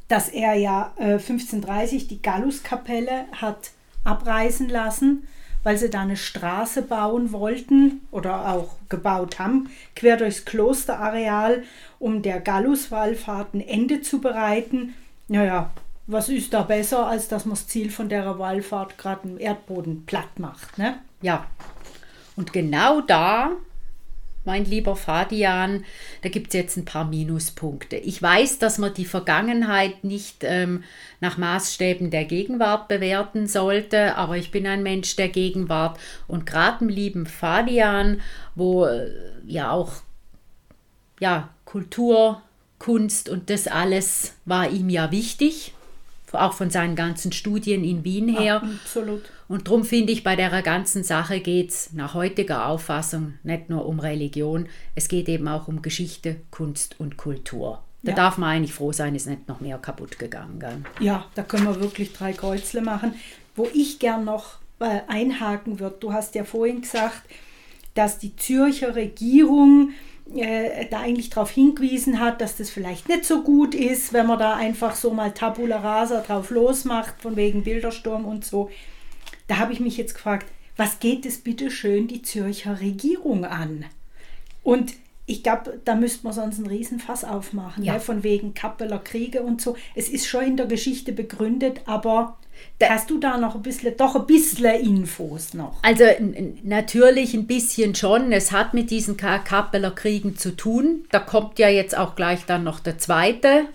dass 0.08 0.30
er 0.30 0.54
ja 0.54 0.94
äh, 0.98 1.14
1530 1.14 2.08
die 2.08 2.22
Galluskapelle 2.22 3.26
hat 3.34 3.72
abreißen 4.04 4.70
lassen 4.70 5.28
weil 5.64 5.78
sie 5.78 5.90
da 5.90 6.02
eine 6.02 6.18
Straße 6.18 6.82
bauen 6.82 7.32
wollten 7.32 8.02
oder 8.12 8.50
auch 8.50 8.76
gebaut 8.90 9.40
haben, 9.40 9.70
quer 9.96 10.18
durchs 10.18 10.46
Klosterareal, 10.46 11.64
um 12.00 12.22
der 12.22 12.40
Galluswallfahrt 12.40 13.54
ein 13.54 13.62
Ende 13.62 14.02
zu 14.02 14.20
bereiten. 14.20 14.94
Naja, 15.28 15.72
was 16.08 16.30
ist 16.30 16.54
da 16.54 16.64
besser, 16.64 17.08
als 17.08 17.28
dass 17.28 17.46
man 17.46 17.56
das 17.56 17.68
Ziel 17.68 17.92
von 17.92 18.10
der 18.10 18.40
Wallfahrt 18.40 18.98
gerade 18.98 19.28
im 19.28 19.40
Erdboden 19.40 20.06
platt 20.06 20.40
macht, 20.40 20.78
ne? 20.78 20.98
Ja. 21.22 21.46
Und 22.36 22.54
genau 22.54 23.02
da 23.02 23.52
mein 24.50 24.66
lieber 24.66 24.96
Fadian, 24.96 25.86
da 26.24 26.30
gibt 26.30 26.48
es 26.48 26.54
jetzt 26.54 26.76
ein 26.76 26.84
paar 26.84 27.06
Minuspunkte. 27.06 27.98
Ich 27.98 28.20
weiß, 28.20 28.58
dass 28.58 28.80
man 28.80 28.96
die 28.96 29.06
Vergangenheit 29.06 30.04
nicht 30.04 30.38
ähm, 30.42 30.84
nach 31.20 31.38
Maßstäben 31.38 32.10
der 32.10 32.26
Gegenwart 32.26 32.88
bewerten 32.88 33.46
sollte, 33.46 34.16
aber 34.16 34.38
ich 34.38 34.50
bin 34.50 34.66
ein 34.66 34.82
Mensch 34.82 35.16
der 35.16 35.30
Gegenwart 35.30 36.00
und 36.28 36.48
gerade 36.48 36.84
im 36.84 36.90
lieben 36.90 37.28
Fadian, 37.28 38.22
wo 38.56 38.86
äh, 38.86 39.12
ja 39.46 39.70
auch 39.70 39.92
ja, 41.20 41.50
Kultur, 41.66 42.42
Kunst 42.80 43.30
und 43.30 43.52
das 43.52 43.68
alles 43.68 44.34
war 44.46 44.72
ihm 44.72 44.90
ja 44.90 45.12
wichtig 45.12 45.74
auch 46.34 46.54
von 46.54 46.70
seinen 46.70 46.96
ganzen 46.96 47.32
Studien 47.32 47.84
in 47.84 48.04
Wien 48.04 48.30
her. 48.30 48.62
Ja, 48.64 48.70
absolut. 48.84 49.24
Und 49.48 49.68
darum 49.68 49.84
finde 49.84 50.14
ich, 50.14 50.24
bei 50.24 50.36
der 50.36 50.62
ganzen 50.62 51.04
Sache 51.04 51.40
geht 51.40 51.72
es 51.72 51.94
nach 51.94 52.14
heutiger 52.14 52.68
Auffassung 52.68 53.34
nicht 53.44 53.70
nur 53.70 53.86
um 53.86 54.00
Religion, 54.00 54.68
es 54.96 55.08
geht 55.08 55.28
eben 55.28 55.48
auch 55.48 55.68
um 55.68 55.82
Geschichte, 55.82 56.38
Kunst 56.52 57.00
und 57.00 57.18
Kultur. 57.18 57.82
Da 58.04 58.12
ja. 58.12 58.16
darf 58.16 58.38
man 58.38 58.50
eigentlich 58.50 58.74
froh 58.74 58.94
sein, 58.94 59.16
ist 59.16 59.28
nicht 59.28 59.48
noch 59.48 59.60
mehr 59.60 59.78
kaputt 59.78 60.20
gegangen. 60.20 60.60
Gell? 60.60 60.78
Ja, 61.00 61.26
da 61.36 61.44
können 61.44 61.66
wir 61.66 61.82
wirklich 61.82 62.14
drei 62.14 62.32
Kreuzle 62.32 62.82
machen. 62.82 63.16
Wo 63.56 63.68
ich 63.74 64.00
gern 64.00 64.24
noch 64.24 64.60
äh, 64.80 65.02
einhaken 65.08 65.80
würde, 65.80 65.98
du 66.00 66.14
hast 66.14 66.36
ja 66.36 66.46
vorhin 66.46 66.82
gesagt, 66.82 67.24
dass 67.96 68.18
die 68.18 68.36
Zürcher 68.38 68.96
Regierung 68.96 69.92
äh, 70.36 70.88
da 70.90 71.00
eigentlich 71.00 71.30
darauf 71.30 71.52
hingewiesen 71.52 72.20
hat, 72.20 72.42
dass 72.42 72.58
das 72.58 72.70
vielleicht 72.70 73.10
nicht 73.10 73.26
so 73.26 73.44
gut 73.44 73.74
ist, 73.74 74.14
wenn 74.14 74.28
man 74.28 74.40
da 74.40 74.56
einfach 74.56 74.96
so 74.96 75.12
mal 75.12 75.34
Tabula 75.34 75.78
Rasa 75.78 76.22
drauf 76.22 76.50
losmacht, 76.50 77.22
von 77.22 77.36
wegen 77.36 77.64
Bildersturm 77.64 78.26
und 78.26 78.46
so. 78.46 78.70
Da 79.48 79.58
habe 79.58 79.74
ich 79.74 79.80
mich 79.80 79.98
jetzt 79.98 80.14
gefragt, 80.14 80.48
was 80.78 81.00
geht 81.00 81.26
es 81.26 81.40
bitte 81.40 81.72
schön 81.72 82.08
die 82.08 82.22
Zürcher 82.22 82.80
Regierung 82.80 83.46
an? 83.46 83.86
Und 84.64 84.94
ich 85.26 85.44
glaube, 85.44 85.80
da 85.86 85.96
müsste 85.96 86.24
man 86.24 86.34
sonst 86.34 86.58
einen 86.58 86.68
Riesenfass 86.68 87.24
aufmachen, 87.24 87.84
ja. 87.84 87.94
ne? 87.94 88.00
von 88.00 88.24
wegen 88.24 88.54
Kappeler 88.54 89.00
Kriege 89.00 89.44
und 89.44 89.62
so. 89.62 89.76
Es 89.94 90.10
ist 90.10 90.28
schon 90.28 90.44
in 90.46 90.58
der 90.58 90.66
Geschichte 90.66 91.12
begründet, 91.12 91.82
aber 91.86 92.38
da 92.80 92.90
hast 92.90 93.10
du 93.10 93.20
da 93.20 93.38
noch 93.38 93.56
ein 93.56 93.62
bisschen, 93.62 93.96
doch 93.98 94.16
ein 94.16 94.26
bisschen 94.26 94.66
Infos 94.66 95.54
noch? 95.54 95.84
Also 95.84 96.06
natürlich 96.64 97.34
ein 97.34 97.46
bisschen 97.46 97.94
schon. 97.94 98.32
Es 98.32 98.52
hat 98.52 98.74
mit 98.74 98.90
diesen 98.90 99.18
Kappeler 99.18 99.92
Kriegen 99.92 100.38
zu 100.38 100.56
tun. 100.56 101.04
Da 101.12 101.20
kommt 101.20 101.60
ja 101.60 101.70
jetzt 101.70 101.98
auch 101.98 102.16
gleich 102.16 102.46
dann 102.46 102.64
noch 102.64 102.80
der 102.80 102.98
zweite 102.98 103.66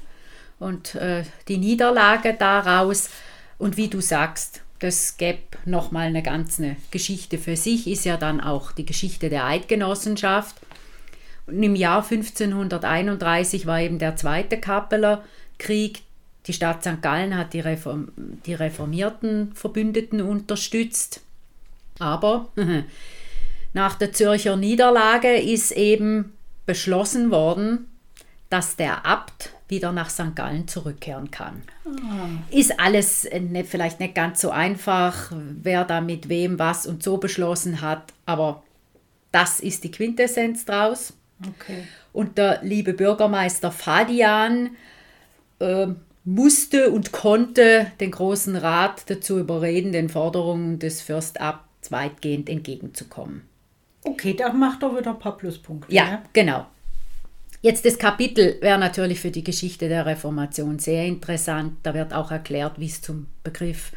und 0.58 0.94
äh, 0.94 1.24
die 1.48 1.58
Niederlage 1.58 2.34
daraus. 2.34 3.10
Und 3.58 3.76
wie 3.76 3.88
du 3.88 4.00
sagst, 4.00 4.62
das 4.78 5.16
gäbe 5.16 5.40
nochmal 5.64 6.06
eine 6.06 6.22
ganze 6.22 6.76
Geschichte 6.90 7.38
für 7.38 7.56
sich, 7.56 7.86
ist 7.86 8.04
ja 8.04 8.16
dann 8.16 8.40
auch 8.40 8.72
die 8.72 8.86
Geschichte 8.86 9.28
der 9.28 9.44
Eidgenossenschaft. 9.44 10.56
Und 11.46 11.62
im 11.62 11.76
Jahr 11.76 12.02
1531 12.02 13.66
war 13.66 13.80
eben 13.80 13.98
der 13.98 14.16
zweite 14.16 14.58
Kappeler 14.58 15.24
Krieg. 15.58 16.02
Die 16.46 16.52
Stadt 16.52 16.82
St. 16.82 17.00
Gallen 17.00 17.36
hat 17.36 17.52
die, 17.54 17.60
Reform 17.60 18.12
die 18.44 18.54
reformierten 18.54 19.52
Verbündeten 19.54 20.20
unterstützt. 20.20 21.22
Aber 21.98 22.48
nach 23.72 23.94
der 23.94 24.12
Zürcher 24.12 24.56
Niederlage 24.56 25.36
ist 25.36 25.72
eben 25.72 26.32
beschlossen 26.66 27.30
worden, 27.30 27.86
dass 28.50 28.76
der 28.76 29.06
Abt 29.06 29.50
wieder 29.68 29.92
nach 29.92 30.10
St. 30.10 30.36
Gallen 30.36 30.68
zurückkehren 30.68 31.30
kann. 31.30 31.62
Oh. 31.84 32.56
Ist 32.56 32.78
alles 32.78 33.28
nicht, 33.40 33.68
vielleicht 33.68 33.98
nicht 33.98 34.14
ganz 34.14 34.40
so 34.40 34.50
einfach, 34.50 35.32
wer 35.32 35.84
da 35.84 36.00
mit 36.00 36.28
wem 36.28 36.58
was 36.58 36.86
und 36.86 37.02
so 37.02 37.16
beschlossen 37.16 37.80
hat, 37.80 38.12
aber 38.26 38.62
das 39.32 39.60
ist 39.60 39.82
die 39.82 39.90
Quintessenz 39.90 40.64
draus. 40.64 41.14
Okay. 41.44 41.84
Und 42.12 42.38
der 42.38 42.62
liebe 42.62 42.92
Bürgermeister 42.92 43.72
Fadian 43.72 44.76
äh, 45.58 45.88
musste 46.24 46.90
und 46.90 47.12
konnte 47.12 47.92
den 48.00 48.10
Großen 48.10 48.56
Rat 48.56 49.04
dazu 49.10 49.38
überreden, 49.38 49.92
den 49.92 50.08
Forderungen 50.08 50.78
des 50.78 51.02
Fürstabts 51.02 51.92
weitgehend 51.92 52.48
entgegenzukommen. 52.48 53.42
Okay, 54.02 54.34
da 54.34 54.52
macht 54.52 54.82
er 54.82 54.96
wieder 54.96 55.10
ein 55.10 55.18
paar 55.18 55.36
Pluspunkte. 55.36 55.92
Ja, 55.92 56.04
ne? 56.04 56.22
genau. 56.32 56.66
Jetzt 57.62 57.86
das 57.86 57.98
Kapitel 57.98 58.58
wäre 58.60 58.78
natürlich 58.78 59.20
für 59.20 59.30
die 59.30 59.44
Geschichte 59.44 59.88
der 59.88 60.04
Reformation 60.04 60.78
sehr 60.78 61.06
interessant. 61.06 61.78
Da 61.82 61.94
wird 61.94 62.12
auch 62.12 62.30
erklärt, 62.30 62.78
wie 62.78 62.86
es 62.86 63.00
zum 63.00 63.26
Begriff 63.42 63.92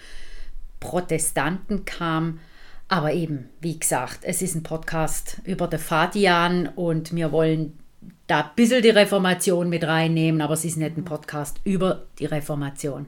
Protestanten 0.79 1.83
kam. 1.83 2.39
Aber 2.87 3.11
eben, 3.11 3.49
wie 3.59 3.77
gesagt, 3.77 4.19
es 4.21 4.41
ist 4.41 4.55
ein 4.55 4.63
Podcast 4.63 5.41
über 5.43 5.67
den 5.67 5.79
Fadian 5.79 6.67
und 6.67 7.13
wir 7.13 7.33
wollen 7.33 7.77
da 8.27 8.41
ein 8.41 8.49
bisschen 8.55 8.81
die 8.81 8.89
Reformation 8.89 9.69
mit 9.69 9.83
reinnehmen, 9.85 10.41
aber 10.41 10.53
es 10.53 10.65
ist 10.65 10.77
nicht 10.77 10.97
ein 10.97 11.05
Podcast 11.05 11.59
über 11.63 12.03
die 12.19 12.25
Reformation. 12.25 13.07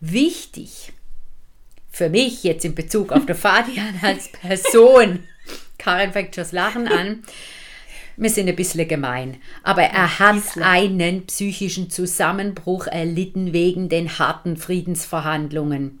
Wichtig 0.00 0.92
für 1.90 2.08
mich 2.08 2.42
jetzt 2.42 2.64
in 2.64 2.74
Bezug 2.74 3.12
auf 3.12 3.26
den 3.26 3.36
Fadian 3.36 4.00
als 4.02 4.30
Person, 4.32 5.20
Karin 5.78 6.12
fängt 6.12 6.34
schon 6.34 6.42
das 6.42 6.52
Lachen 6.52 6.88
an, 6.88 7.22
wir 8.16 8.30
sind 8.30 8.48
ein 8.48 8.56
bisschen 8.56 8.86
gemein, 8.86 9.36
aber 9.62 9.82
er 9.82 10.18
hat 10.18 10.58
einen 10.60 11.26
psychischen 11.26 11.88
Zusammenbruch 11.90 12.86
erlitten 12.86 13.52
wegen 13.52 13.88
den 13.88 14.18
harten 14.18 14.56
Friedensverhandlungen 14.56 15.98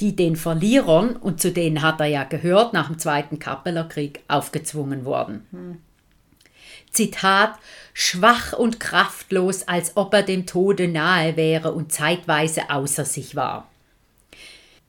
die 0.00 0.16
den 0.16 0.36
Verlierern, 0.36 1.16
und 1.16 1.40
zu 1.40 1.52
denen 1.52 1.82
hat 1.82 2.00
er 2.00 2.06
ja 2.06 2.24
gehört, 2.24 2.72
nach 2.72 2.88
dem 2.88 2.98
Zweiten 2.98 3.38
Kappelerkrieg 3.38 4.20
aufgezwungen 4.28 5.04
wurden. 5.04 5.80
Zitat, 6.94 7.58
schwach 7.92 8.52
und 8.52 8.80
kraftlos, 8.80 9.68
als 9.68 9.96
ob 9.96 10.14
er 10.14 10.22
dem 10.22 10.46
Tode 10.46 10.88
nahe 10.88 11.36
wäre 11.36 11.72
und 11.72 11.92
zeitweise 11.92 12.70
außer 12.70 13.04
sich 13.04 13.36
war. 13.36 13.68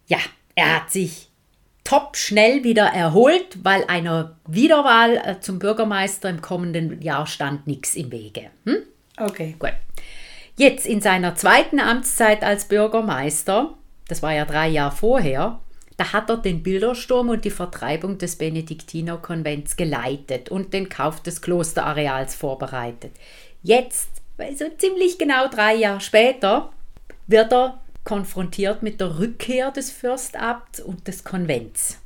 Ja, 0.08 0.20
er 0.56 0.76
hat 0.78 0.92
sich 0.92 1.30
top 1.84 2.18
schnell 2.18 2.64
wieder 2.64 2.86
erholt, 2.86 3.64
weil 3.64 3.86
einer 3.86 4.36
Wiederwahl 4.48 5.18
äh, 5.18 5.40
zum 5.40 5.60
Bürgermeister 5.60 6.30
im 6.30 6.42
kommenden 6.42 7.02
Jahr 7.02 7.28
stand 7.28 7.68
nichts 7.68 7.96
im 7.96 8.12
Wege. 8.12 8.50
Hm? 8.66 8.78
Okay. 9.18 9.56
Gut. 9.60 9.74
Jetzt 10.58 10.86
in 10.86 11.02
seiner 11.02 11.36
zweiten 11.36 11.80
Amtszeit 11.80 12.44
als 12.44 12.66
Bürgermeister, 12.66 13.78
das 14.08 14.24
war 14.24 14.34
ja 14.34 14.46
drei 14.46 14.68
Jahre 14.70 14.96
vorher, 14.96 15.60
da 15.98 16.12
hat 16.12 16.30
er 16.30 16.38
den 16.38 16.62
Bildersturm 16.62 17.30
und 17.30 17.46
die 17.46 17.52
Vertreibung 17.52 18.18
des 18.18 18.36
Benediktinerkonvents 18.36 19.78
geleitet 19.78 20.50
und 20.50 20.74
den 20.74 20.90
Kauf 20.90 21.22
des 21.22 21.42
Klosterareals 21.42 22.36
vorbereitet. 22.36 23.12
Jetzt, 23.64 24.10
so 24.58 24.66
ziemlich 24.78 25.18
genau 25.18 25.48
drei 25.48 25.76
Jahre 25.76 26.02
später, 26.02 26.72
wird 27.28 27.54
er 27.54 27.80
konfrontiert 28.04 28.84
mit 28.84 29.00
der 29.00 29.20
Rückkehr 29.20 29.72
des 29.72 29.90
Fürstabts 29.92 30.80
und 30.80 31.08
des 31.08 31.24
Konvents. 31.24 31.98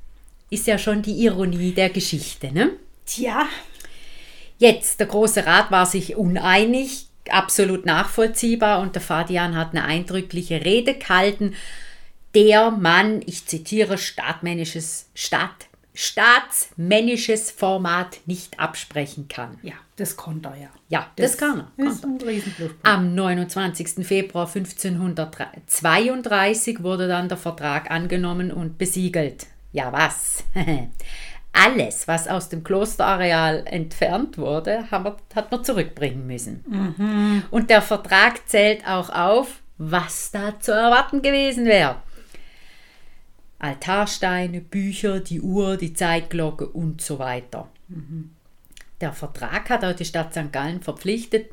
Ist 0.49 0.67
ja 0.67 0.77
schon 0.77 1.01
die 1.01 1.23
Ironie 1.23 1.73
der 1.73 1.89
Geschichte, 1.89 2.51
ne? 2.51 2.71
Tja. 3.05 3.45
Jetzt, 4.57 4.99
der 4.99 5.07
Große 5.07 5.45
Rat 5.45 5.71
war 5.71 5.85
sich 5.85 6.15
uneinig, 6.15 7.07
absolut 7.29 7.85
nachvollziehbar 7.85 8.81
und 8.81 8.95
der 8.95 9.01
Fadian 9.01 9.55
hat 9.55 9.71
eine 9.71 9.83
eindrückliche 9.83 10.65
Rede 10.65 10.95
gehalten, 10.95 11.55
der 12.35 12.71
Mann, 12.71 13.21
ich 13.25 13.45
zitiere, 13.45 13.97
staatmännisches, 13.97 15.09
Staat, 15.13 15.67
staatsmännisches 15.93 17.51
Format 17.51 18.19
nicht 18.25 18.59
absprechen 18.59 19.27
kann. 19.27 19.59
Ja, 19.63 19.73
das 19.95 20.15
konnte 20.15 20.49
er 20.49 20.57
ja. 20.57 20.69
Ja, 20.89 21.07
das, 21.15 21.31
das 21.31 21.39
kann 21.39 21.67
er. 21.77 21.87
Ist 21.87 22.05
ein 22.05 22.21
Riesenpluspunkt. 22.21 22.87
Am 22.87 23.15
29. 23.15 24.05
Februar 24.05 24.45
1532 24.47 26.83
wurde 26.83 27.07
dann 27.07 27.27
der 27.27 27.37
Vertrag 27.37 27.89
angenommen 27.91 28.51
und 28.51 28.77
besiegelt. 28.77 29.47
Ja, 29.71 29.91
was? 29.91 30.43
Alles, 31.51 32.07
was 32.07 32.27
aus 32.27 32.49
dem 32.49 32.63
Klosterareal 32.63 33.63
entfernt 33.65 34.37
wurde, 34.37 34.91
hat 34.91 35.51
man 35.51 35.63
zurückbringen 35.63 36.27
müssen. 36.27 36.63
Mhm. 36.67 37.41
Und 37.49 37.71
der 37.71 37.81
Vertrag 37.81 38.47
zählt 38.47 38.87
auch 38.87 39.09
auf, 39.09 39.61
was 39.79 40.31
da 40.31 40.59
zu 40.59 40.71
erwarten 40.71 41.21
gewesen 41.21 41.65
wäre. 41.65 41.95
Altarsteine, 43.59 44.61
Bücher, 44.61 45.19
die 45.19 45.41
Uhr, 45.41 45.77
die 45.77 45.93
Zeitglocke 45.93 46.67
und 46.67 47.01
so 47.01 47.19
weiter. 47.19 47.69
Mhm. 47.89 48.31
Der 49.01 49.13
Vertrag 49.13 49.69
hat 49.69 49.85
auch 49.85 49.95
die 49.95 50.05
Stadt 50.05 50.33
St. 50.33 50.51
Gallen 50.51 50.81
verpflichtet, 50.81 51.51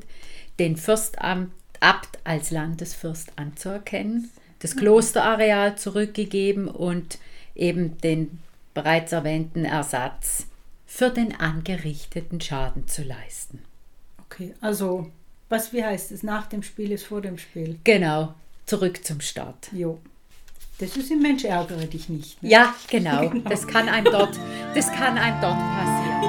den 0.59 0.75
Fürstamt 0.75 1.51
Abt 1.79 2.17
als 2.23 2.49
Landesfürst 2.49 3.33
anzuerkennen, 3.35 4.31
das 4.59 4.75
Klosterareal 4.75 5.77
zurückgegeben 5.77 6.67
und 6.67 7.19
eben 7.53 7.99
den 7.99 8.39
bereits 8.73 9.11
erwähnten 9.11 9.65
Ersatz 9.65 10.47
für 10.87 11.09
den 11.11 11.39
angerichteten 11.39 12.41
Schaden 12.41 12.87
zu 12.87 13.03
leisten. 13.03 13.61
Okay, 14.25 14.55
also 14.59 15.11
was, 15.49 15.71
wie 15.73 15.83
heißt 15.83 16.11
es? 16.11 16.23
Nach 16.23 16.47
dem 16.47 16.63
Spiel 16.63 16.91
ist 16.91 17.05
vor 17.05 17.21
dem 17.21 17.37
Spiel. 17.37 17.79
Genau, 17.83 18.33
zurück 18.65 19.05
zum 19.05 19.21
Start. 19.21 19.69
Jo. 19.71 19.99
Das 20.79 20.95
ist 20.95 21.09
im 21.09 21.23
Mensch 21.23 21.43
ärgere 21.43 21.87
dich 21.87 22.07
nicht. 22.07 22.43
Ne? 22.43 22.49
Ja, 22.51 22.75
genau. 22.87 23.27
genau. 23.27 23.49
Das 23.49 23.65
kann 23.65 23.89
einem 23.89 24.05
dort, 24.11 24.37
das 24.75 24.91
kann 24.91 25.17
einem 25.17 25.41
dort 25.41 25.57
passieren. 25.57 26.21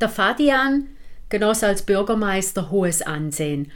Der 0.00 0.08
Fadian 0.08 0.88
genoss 1.30 1.64
als 1.64 1.82
Bürgermeister 1.82 2.70
hohes 2.70 3.02
Ansehen. 3.02 3.72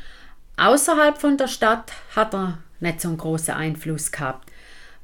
Außerhalb 0.57 1.19
von 1.19 1.37
der 1.37 1.49
Stadt 1.49 1.93
hat 2.15 2.35
er 2.35 2.59
nicht 2.79 3.01
so 3.01 3.09
einen 3.09 3.19
großen 3.19 3.55
Einfluss 3.55 4.13
gehabt 4.13 4.49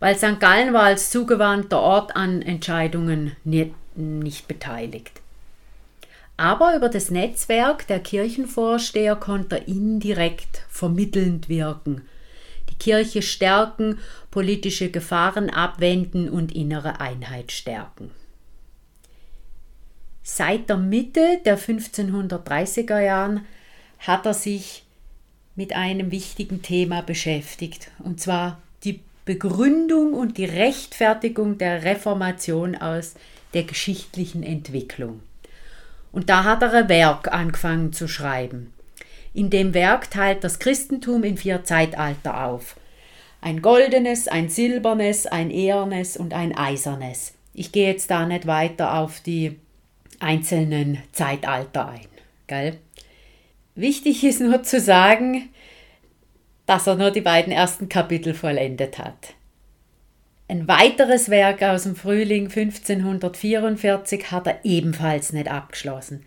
weil 0.04 0.18
St. 0.18 0.38
Gallen 0.38 0.75
war 0.75 0.82
als 0.82 1.11
zugewandter 1.11 1.80
Ort 1.80 2.14
an 2.14 2.42
Entscheidungen 2.42 3.34
nicht, 3.43 4.47
beteiligt. 4.47 5.23
Aber 6.36 6.76
über 6.76 6.90
das 6.90 7.10
Netzwerk 7.10 7.86
der 7.86 8.00
Kirchenvorsteher 8.00 9.17
konnte 9.17 9.60
er 9.60 9.67
indirekt 9.67 10.67
vermittelnd 10.69 11.49
wirken, 11.49 12.02
die 12.69 12.75
Kirche 12.75 13.23
stärken, 13.23 13.99
politische 14.30 14.90
Gefahren 14.90 15.49
abwenden 15.49 16.28
und 16.28 16.54
innere 16.54 17.00
Einheit 17.00 17.50
stärken. 17.50 18.10
Seit 20.23 20.69
der 20.69 20.76
Mitte 20.76 21.40
der 21.47 21.58
1530er 21.58 23.00
Jahren 23.00 23.47
hat 24.00 24.26
er 24.26 24.34
sich 24.34 24.84
mit 25.56 25.75
einem 25.75 26.10
wichtigen 26.10 26.60
Thema 26.60 27.00
beschäftigt, 27.00 27.90
und 28.00 28.21
zwar 28.21 28.60
Begründung 29.25 30.13
und 30.13 30.37
die 30.37 30.45
Rechtfertigung 30.45 31.56
der 31.58 31.84
Reformation 31.84 32.76
aus 32.76 33.15
der 33.54 33.63
geschichtlichen 33.63 34.43
Entwicklung. 34.43 35.21
Und 36.13 36.28
da 36.28 36.45
hat 36.45 36.63
er 36.63 36.73
ein 36.73 36.89
Werk 36.89 37.32
angefangen 37.32 37.93
zu 37.93 38.06
schreiben. 38.06 38.73
In 39.32 39.50
dem 39.50 39.75
Werk 39.75 40.10
teilt 40.10 40.45
das 40.45 40.58
Christentum 40.58 41.25
in 41.25 41.37
vier 41.37 41.65
Zeitalter 41.65 42.45
auf. 42.45 42.76
Ein 43.41 43.63
goldenes, 43.63 44.28
ein 44.28 44.49
silbernes, 44.49 45.26
ein 45.26 45.50
ehernes 45.50 46.17
und 46.17 46.32
ein 46.34 46.56
eisernes. 46.56 47.34
Ich 47.52 47.73
gehe 47.73 47.89
jetzt 47.89 48.10
da 48.10 48.26
nicht 48.26 48.47
weiter 48.47 48.95
auf 48.95 49.21
die 49.21 49.58
einzelnen 50.21 50.99
Zeitalter 51.13 51.89
ein. 51.89 52.06
Gell? 52.47 52.78
Wichtig 53.75 54.23
ist 54.23 54.41
nur 54.41 54.63
zu 54.63 54.78
sagen, 54.80 55.50
dass 56.66 56.86
er 56.86 56.96
nur 56.96 57.10
die 57.10 57.20
beiden 57.20 57.52
ersten 57.52 57.88
Kapitel 57.88 58.34
vollendet 58.34 58.98
hat. 58.98 59.34
Ein 60.48 60.68
weiteres 60.68 61.30
Werk 61.30 61.62
aus 61.62 61.84
dem 61.84 61.96
Frühling 61.96 62.44
1544 62.44 64.30
hat 64.30 64.46
er 64.46 64.58
ebenfalls 64.64 65.32
nicht 65.32 65.50
abgeschlossen. 65.50 66.24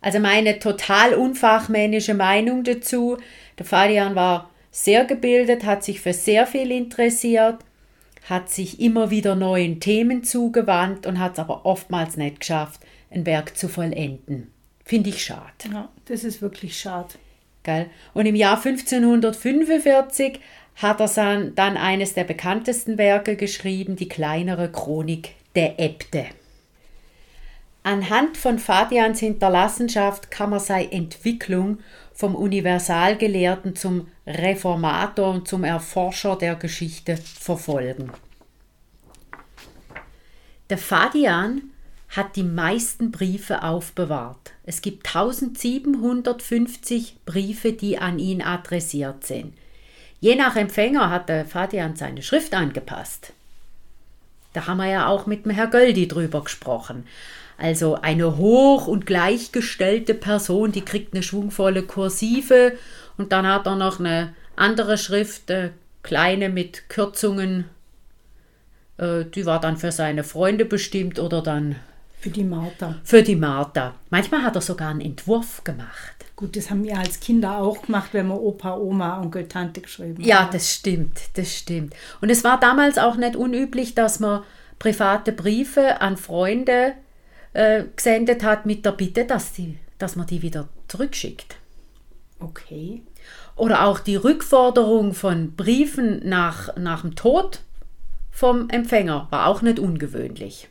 Also 0.00 0.18
meine 0.18 0.58
total 0.58 1.14
unfachmännische 1.14 2.14
Meinung 2.14 2.64
dazu, 2.64 3.18
der 3.58 3.66
Fadian 3.66 4.14
war 4.14 4.50
sehr 4.70 5.04
gebildet, 5.04 5.64
hat 5.64 5.84
sich 5.84 6.00
für 6.00 6.12
sehr 6.12 6.46
viel 6.46 6.70
interessiert, 6.70 7.58
hat 8.28 8.50
sich 8.50 8.80
immer 8.80 9.10
wieder 9.10 9.34
neuen 9.34 9.80
Themen 9.80 10.24
zugewandt 10.24 11.06
und 11.06 11.18
hat 11.18 11.34
es 11.34 11.38
aber 11.38 11.64
oftmals 11.64 12.16
nicht 12.16 12.40
geschafft, 12.40 12.80
ein 13.10 13.24
Werk 13.24 13.56
zu 13.56 13.68
vollenden. 13.68 14.50
Finde 14.84 15.10
ich 15.10 15.22
schade. 15.22 15.52
Ja, 15.72 15.88
das 16.06 16.24
ist 16.24 16.42
wirklich 16.42 16.78
schade. 16.78 17.14
Gell? 17.64 17.86
Und 18.12 18.26
im 18.26 18.36
Jahr 18.36 18.56
1545 18.64 20.38
hat 20.76 21.00
er 21.00 21.50
dann 21.54 21.76
eines 21.76 22.14
der 22.14 22.24
bekanntesten 22.24 22.98
Werke 22.98 23.36
geschrieben, 23.36 23.96
die 23.96 24.08
kleinere 24.08 24.70
Chronik 24.70 25.34
der 25.56 25.80
Äbte. 25.80 26.26
Anhand 27.82 28.38
von 28.38 28.58
Fadians 28.58 29.20
Hinterlassenschaft 29.20 30.30
kann 30.30 30.50
man 30.50 30.60
seine 30.60 30.90
Entwicklung 30.90 31.78
vom 32.14 32.34
Universalgelehrten 32.34 33.76
zum 33.76 34.08
Reformator 34.26 35.30
und 35.30 35.48
zum 35.48 35.64
Erforscher 35.64 36.36
der 36.36 36.54
Geschichte 36.54 37.18
verfolgen. 37.18 38.10
Der 40.70 40.78
Fadian 40.78 41.72
hat 42.08 42.36
die 42.36 42.42
meisten 42.42 43.10
Briefe 43.10 43.62
aufbewahrt. 43.62 44.53
Es 44.66 44.82
gibt 44.82 45.06
1750 45.06 47.16
Briefe, 47.26 47.72
die 47.72 47.98
an 47.98 48.18
ihn 48.18 48.42
adressiert 48.42 49.24
sind. 49.24 49.54
Je 50.20 50.36
nach 50.36 50.56
Empfänger 50.56 51.10
hat 51.10 51.28
der 51.28 51.44
Fadian 51.44 51.96
seine 51.96 52.22
Schrift 52.22 52.54
angepasst. 52.54 53.34
Da 54.54 54.66
haben 54.66 54.78
wir 54.78 54.88
ja 54.88 55.08
auch 55.08 55.26
mit 55.26 55.44
dem 55.44 55.52
Herr 55.52 55.66
Göldi 55.66 56.08
drüber 56.08 56.44
gesprochen. 56.44 57.06
Also 57.58 57.96
eine 57.96 58.38
hoch 58.38 58.86
und 58.86 59.04
gleichgestellte 59.04 60.14
Person, 60.14 60.72
die 60.72 60.80
kriegt 60.80 61.12
eine 61.12 61.22
schwungvolle 61.22 61.82
Kursive 61.82 62.72
und 63.16 63.32
dann 63.32 63.46
hat 63.46 63.66
er 63.66 63.76
noch 63.76 64.00
eine 64.00 64.34
andere 64.56 64.96
Schrift, 64.96 65.50
eine 65.50 65.72
kleine 66.02 66.48
mit 66.48 66.88
Kürzungen, 66.88 67.66
äh, 68.98 69.24
die 69.24 69.46
war 69.46 69.60
dann 69.60 69.76
für 69.76 69.92
seine 69.92 70.24
Freunde 70.24 70.64
bestimmt 70.64 71.18
oder 71.18 71.42
dann 71.42 71.76
für 72.24 72.30
die 72.30 72.44
Martha. 72.44 72.94
Für 73.04 73.22
die 73.22 73.36
Martha. 73.36 73.96
Manchmal 74.08 74.44
hat 74.44 74.54
er 74.54 74.62
sogar 74.62 74.88
einen 74.88 75.02
Entwurf 75.02 75.62
gemacht. 75.62 76.24
Gut, 76.36 76.56
das 76.56 76.70
haben 76.70 76.82
wir 76.82 76.98
als 76.98 77.20
Kinder 77.20 77.58
auch 77.58 77.82
gemacht, 77.82 78.14
wenn 78.14 78.28
wir 78.28 78.40
Opa, 78.40 78.78
Oma, 78.78 79.20
Onkel, 79.20 79.46
Tante 79.46 79.82
geschrieben 79.82 80.14
haben. 80.14 80.24
Ja, 80.24 80.48
das 80.50 80.72
stimmt, 80.72 81.20
das 81.34 81.54
stimmt. 81.54 81.94
Und 82.22 82.30
es 82.30 82.42
war 82.42 82.58
damals 82.58 82.96
auch 82.96 83.16
nicht 83.16 83.36
unüblich, 83.36 83.94
dass 83.94 84.20
man 84.20 84.42
private 84.78 85.32
Briefe 85.32 86.00
an 86.00 86.16
Freunde 86.16 86.94
äh, 87.52 87.84
gesendet 87.94 88.42
hat 88.42 88.64
mit 88.64 88.86
der 88.86 88.92
Bitte, 88.92 89.26
dass, 89.26 89.52
die, 89.52 89.76
dass 89.98 90.16
man 90.16 90.26
die 90.26 90.40
wieder 90.40 90.70
zurückschickt. 90.88 91.56
Okay. 92.40 93.02
Oder 93.54 93.84
auch 93.84 93.98
die 93.98 94.16
Rückforderung 94.16 95.12
von 95.12 95.54
Briefen 95.56 96.26
nach, 96.26 96.74
nach 96.78 97.02
dem 97.02 97.16
Tod 97.16 97.60
vom 98.30 98.70
Empfänger 98.70 99.28
war 99.28 99.46
auch 99.46 99.60
nicht 99.60 99.78
ungewöhnlich. 99.78 100.70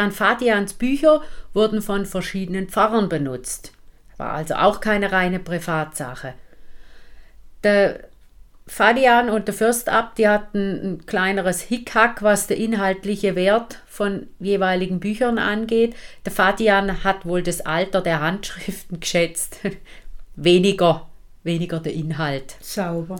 Dann 0.00 0.12
Fadians 0.12 0.72
Bücher 0.72 1.20
wurden 1.52 1.82
von 1.82 2.06
verschiedenen 2.06 2.70
Pfarrern 2.70 3.10
benutzt. 3.10 3.72
War 4.16 4.32
also 4.32 4.54
auch 4.54 4.80
keine 4.80 5.12
reine 5.12 5.38
Privatsache. 5.38 6.32
Der 7.62 8.08
Fadian 8.66 9.28
und 9.28 9.46
der 9.46 9.52
Fürstabt, 9.52 10.16
die 10.16 10.26
hatten 10.26 10.80
ein 10.94 11.04
kleineres 11.04 11.60
Hickhack, 11.60 12.22
was 12.22 12.46
der 12.46 12.56
inhaltliche 12.56 13.36
Wert 13.36 13.82
von 13.84 14.28
jeweiligen 14.38 15.00
Büchern 15.00 15.36
angeht. 15.36 15.94
Der 16.24 16.32
Fadian 16.32 17.04
hat 17.04 17.26
wohl 17.26 17.42
das 17.42 17.60
Alter 17.60 18.00
der 18.00 18.22
Handschriften 18.22 19.00
geschätzt. 19.00 19.58
weniger, 20.34 21.10
weniger 21.42 21.78
der 21.78 21.92
Inhalt. 21.92 22.56
Sauber. 22.62 23.18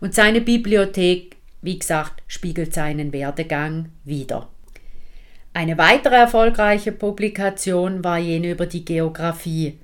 Und 0.00 0.14
seine 0.14 0.42
Bibliothek, 0.42 1.38
wie 1.62 1.78
gesagt, 1.78 2.22
spiegelt 2.26 2.74
seinen 2.74 3.14
Werdegang 3.14 3.92
wider. 4.04 4.50
Eine 5.58 5.76
weitere 5.76 6.14
erfolgreiche 6.14 6.92
Publikation 6.92 8.04
war 8.04 8.16
jene 8.16 8.52
über 8.52 8.66
die 8.66 8.84
Geographie. 8.84 9.76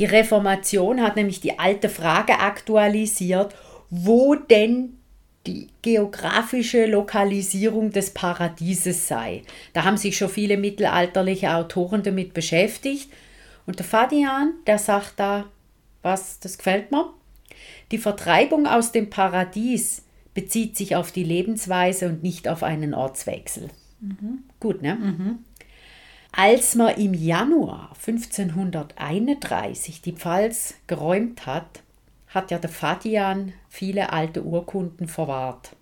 Die 0.00 0.04
Reformation 0.04 1.00
hat 1.00 1.14
nämlich 1.14 1.38
die 1.38 1.60
alte 1.60 1.88
Frage 1.88 2.40
aktualisiert 2.40 3.54
wo 3.88 4.34
denn 4.34 4.98
die 5.46 5.68
geografische 5.82 6.86
Lokalisierung 6.86 7.92
des 7.92 8.10
Paradieses 8.10 9.06
sei. 9.06 9.42
Da 9.74 9.84
haben 9.84 9.96
sich 9.96 10.16
schon 10.16 10.28
viele 10.28 10.56
mittelalterliche 10.56 11.54
Autoren 11.54 12.02
damit 12.02 12.34
beschäftigt. 12.34 13.08
Und 13.64 13.78
der 13.78 13.86
Fadian, 13.86 14.54
der 14.66 14.78
sagt 14.78 15.20
da, 15.20 15.44
was, 16.02 16.40
das 16.40 16.58
gefällt 16.58 16.90
mir. 16.90 17.12
Die 17.92 17.98
Vertreibung 17.98 18.66
aus 18.66 18.90
dem 18.90 19.08
Paradies 19.08 20.02
bezieht 20.34 20.76
sich 20.76 20.96
auf 20.96 21.12
die 21.12 21.22
Lebensweise 21.22 22.08
und 22.08 22.24
nicht 22.24 22.48
auf 22.48 22.64
einen 22.64 22.92
Ortswechsel. 22.92 23.70
Mhm. 24.02 24.42
Gut, 24.60 24.82
ne? 24.82 24.96
Mhm. 24.96 25.38
Als 26.32 26.74
man 26.74 26.96
im 26.96 27.14
Januar 27.14 27.92
1531 28.06 30.02
die 30.02 30.12
Pfalz 30.12 30.74
geräumt 30.86 31.46
hat, 31.46 31.82
hat 32.28 32.50
ja 32.50 32.58
der 32.58 32.70
Fadian 32.70 33.52
viele 33.68 34.12
alte 34.12 34.42
Urkunden 34.42 35.08
verwahrt. 35.08 35.76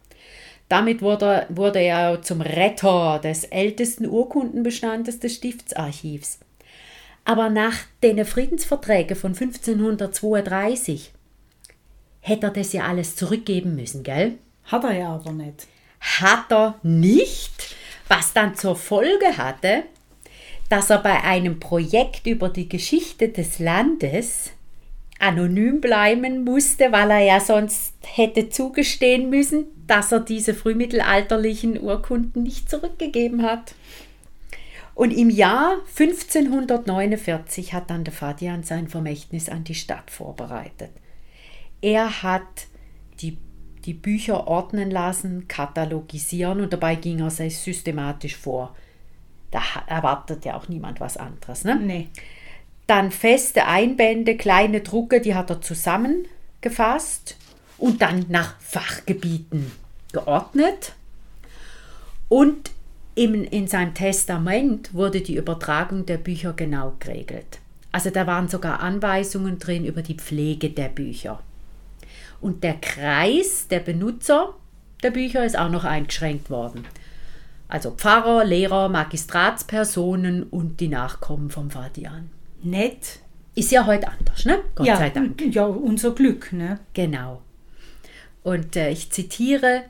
Damit 0.68 1.02
wurde, 1.02 1.46
wurde 1.48 1.80
er 1.80 2.22
zum 2.22 2.40
Retter 2.40 3.18
des 3.22 3.44
ältesten 3.44 4.06
Urkundenbestandes 4.06 5.18
des 5.18 5.35
Stiftsarchivs. 5.35 6.38
Aber 7.24 7.48
nach 7.50 7.76
den 8.02 8.24
Friedensverträgen 8.24 9.16
von 9.16 9.33
1532 9.33 11.12
hätte 12.20 12.46
er 12.46 12.52
das 12.52 12.72
ja 12.72 12.85
alles 12.85 13.16
zurückgeben 13.16 13.76
müssen, 13.76 14.02
gell? 14.02 14.38
Hat 14.64 14.85
er 14.85 14.92
ja 14.92 15.14
aber 15.14 15.33
nicht. 15.33 15.66
Hat 16.00 16.50
er 16.50 16.78
nicht, 16.83 17.76
was 18.11 18.33
dann 18.33 18.57
zur 18.57 18.75
Folge 18.75 19.38
hatte, 19.38 19.85
dass 20.68 20.90
er 20.90 20.99
bei 20.99 21.23
einem 21.23 21.61
Projekt 21.61 22.27
über 22.27 22.49
die 22.49 22.68
Geschichte 22.68 23.29
des 23.29 23.61
Landes 23.61 24.51
anonym 25.20 25.81
bleiben 25.81 26.44
musste, 26.44 26.90
weil 26.92 27.11
er 27.11 27.20
ja 27.20 27.40
sonst 27.40 27.94
hätte 28.05 28.49
zugestehen 28.49 29.31
müssen, 29.31 29.66
dass 29.87 30.12
er 30.12 30.20
diese 30.20 30.55
frühmittelalterlichen 30.55 31.81
Urkunden 31.81 32.42
nicht 32.42 32.68
zurückgegeben 32.68 33.42
hat. 33.42 33.75
Und 34.94 35.12
im 35.12 35.31
Jahr 35.31 35.77
1549 35.99 37.73
hat 37.73 37.90
dann 37.90 38.05
der 38.05 38.12
Fadian 38.12 38.64
sein 38.64 38.88
Vermächtnis 38.88 39.49
an 39.49 39.64
die 39.64 39.75
Stadt 39.75 40.11
vorbereitet. 40.11 40.90
Er 41.81 42.23
hat 42.23 42.66
die, 43.20 43.38
die 43.90 43.94
Bücher 43.94 44.46
ordnen 44.46 44.88
lassen, 44.88 45.48
katalogisieren 45.48 46.61
und 46.61 46.72
dabei 46.72 46.94
ging 46.94 47.18
er 47.18 47.31
sehr 47.31 47.50
systematisch 47.50 48.37
vor. 48.37 48.76
Da 49.50 49.61
erwartet 49.88 50.44
ja 50.44 50.55
auch 50.55 50.68
niemand 50.68 51.00
was 51.00 51.16
anderes. 51.16 51.64
Ne? 51.64 51.74
Nee. 51.74 52.09
Dann 52.87 53.11
feste 53.11 53.66
Einbände, 53.66 54.37
kleine 54.37 54.83
Drucke, 54.83 55.20
die 55.20 55.35
hat 55.35 55.50
er 55.50 55.61
zusammengefasst 55.61 57.37
und 57.79 58.00
dann 58.00 58.26
nach 58.29 58.61
Fachgebieten 58.61 59.72
geordnet. 60.12 60.92
Und 62.29 62.70
in, 63.16 63.42
in 63.42 63.66
seinem 63.66 63.94
Testament 63.94 64.94
wurde 64.94 65.20
die 65.20 65.35
Übertragung 65.35 66.07
der 66.07 66.18
Bücher 66.18 66.53
genau 66.53 66.94
geregelt. 67.00 67.59
Also 67.90 68.11
da 68.11 68.29
waren 68.29 68.46
sogar 68.46 68.79
Anweisungen 68.79 69.59
drin 69.59 69.85
über 69.85 70.03
die 70.03 70.14
Pflege 70.14 70.70
der 70.70 70.90
Bücher. 70.90 71.40
Und 72.40 72.64
der 72.64 72.74
Kreis 72.74 73.68
der 73.68 73.81
Benutzer 73.81 74.55
der 75.03 75.11
Bücher 75.11 75.44
ist 75.44 75.59
auch 75.59 75.70
noch 75.70 75.85
eingeschränkt 75.85 76.50
worden. 76.50 76.85
Also 77.68 77.92
Pfarrer, 77.92 78.44
Lehrer, 78.44 78.88
Magistratspersonen 78.88 80.42
und 80.42 80.81
die 80.81 80.88
Nachkommen 80.88 81.50
vom 81.50 81.70
Vatian 81.70 82.31
nett. 82.62 83.20
Ist 83.55 83.70
ja 83.70 83.87
heute 83.87 84.09
anders, 84.09 84.44
ne? 84.44 84.61
Gott 84.74 84.87
ja, 84.87 84.96
sei 84.96 85.11
Dank. 85.11 85.40
Ja, 85.55 85.64
unser 85.66 86.12
Glück, 86.12 86.53
ne? 86.53 86.81
Genau. 86.94 87.42
Und 88.42 88.76
äh, 88.76 88.90
ich 88.90 89.11
zitiere, 89.11 89.85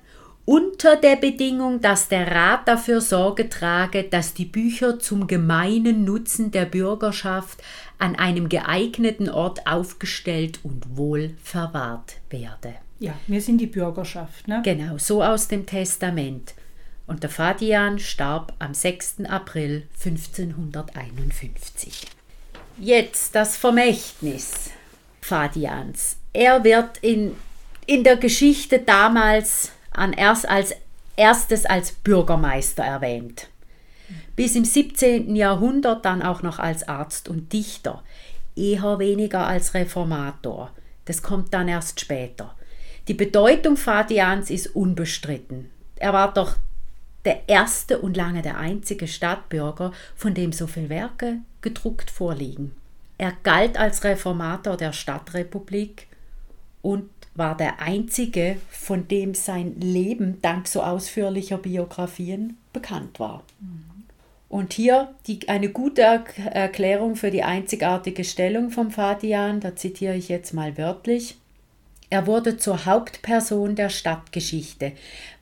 unter 0.44 0.96
der 0.96 1.16
Bedingung, 1.16 1.80
dass 1.80 2.08
der 2.08 2.30
Rat 2.30 2.66
dafür 2.66 3.00
Sorge 3.00 3.48
trage, 3.48 4.04
dass 4.04 4.34
die 4.34 4.44
Bücher 4.44 4.98
zum 4.98 5.26
gemeinen 5.26 6.04
Nutzen 6.04 6.50
der 6.50 6.64
Bürgerschaft 6.64 7.62
an 7.98 8.16
einem 8.16 8.48
geeigneten 8.48 9.28
Ort 9.28 9.66
aufgestellt 9.66 10.60
und 10.62 10.96
wohl 10.96 11.34
verwahrt 11.42 12.16
werde. 12.30 12.74
Ja, 12.98 13.14
wir 13.26 13.40
sind 13.40 13.58
die 13.58 13.66
Bürgerschaft, 13.66 14.48
ne? 14.48 14.60
Genau, 14.64 14.98
so 14.98 15.22
aus 15.22 15.48
dem 15.48 15.66
Testament. 15.66 16.54
Und 17.06 17.22
der 17.22 17.30
Fadian 17.30 17.98
starb 17.98 18.54
am 18.58 18.74
6. 18.74 19.24
April 19.28 19.86
1551. 20.04 22.06
Jetzt 22.78 23.34
das 23.34 23.56
Vermächtnis 23.56 24.70
Fadians. 25.20 26.16
Er 26.32 26.64
wird 26.64 26.98
in, 26.98 27.36
in 27.86 28.04
der 28.04 28.16
Geschichte 28.16 28.78
damals 28.78 29.72
an 30.00 30.12
erst 30.12 30.48
als 30.48 30.74
erstes 31.16 31.66
als 31.66 31.92
Bürgermeister 31.92 32.82
erwähnt. 32.82 33.48
Bis 34.34 34.56
im 34.56 34.64
17. 34.64 35.36
Jahrhundert 35.36 36.04
dann 36.04 36.22
auch 36.22 36.42
noch 36.42 36.58
als 36.58 36.88
Arzt 36.88 37.28
und 37.28 37.52
Dichter, 37.52 38.02
eher 38.56 38.98
weniger 38.98 39.46
als 39.46 39.74
Reformator. 39.74 40.70
Das 41.04 41.22
kommt 41.22 41.52
dann 41.52 41.68
erst 41.68 42.00
später. 42.00 42.54
Die 43.08 43.14
Bedeutung 43.14 43.76
Fadians 43.76 44.50
ist 44.50 44.68
unbestritten. 44.68 45.70
Er 45.96 46.12
war 46.12 46.32
doch 46.32 46.56
der 47.24 47.48
erste 47.48 47.98
und 47.98 48.16
lange 48.16 48.40
der 48.40 48.56
einzige 48.56 49.06
Stadtbürger, 49.06 49.92
von 50.16 50.32
dem 50.32 50.52
so 50.52 50.66
viele 50.66 50.88
Werke 50.88 51.38
gedruckt 51.60 52.10
vorliegen. 52.10 52.72
Er 53.18 53.32
galt 53.42 53.76
als 53.76 54.02
Reformator 54.04 54.78
der 54.78 54.94
Stadtrepublik 54.94 56.06
und 56.80 57.10
war 57.34 57.56
der 57.56 57.80
einzige, 57.80 58.56
von 58.70 59.08
dem 59.08 59.34
sein 59.34 59.80
Leben 59.80 60.38
dank 60.42 60.68
so 60.68 60.82
ausführlicher 60.82 61.58
Biografien 61.58 62.56
bekannt 62.72 63.20
war. 63.20 63.44
Und 64.48 64.72
hier 64.72 65.14
die, 65.26 65.48
eine 65.48 65.68
gute 65.68 66.02
Erklärung 66.02 67.14
für 67.14 67.30
die 67.30 67.44
einzigartige 67.44 68.24
Stellung 68.24 68.70
vom 68.70 68.90
Fadian, 68.90 69.60
da 69.60 69.76
zitiere 69.76 70.16
ich 70.16 70.28
jetzt 70.28 70.52
mal 70.52 70.76
wörtlich. 70.76 71.36
Er 72.10 72.26
wurde 72.26 72.56
zur 72.56 72.84
Hauptperson 72.84 73.76
der 73.76 73.88
Stadtgeschichte, 73.88 74.92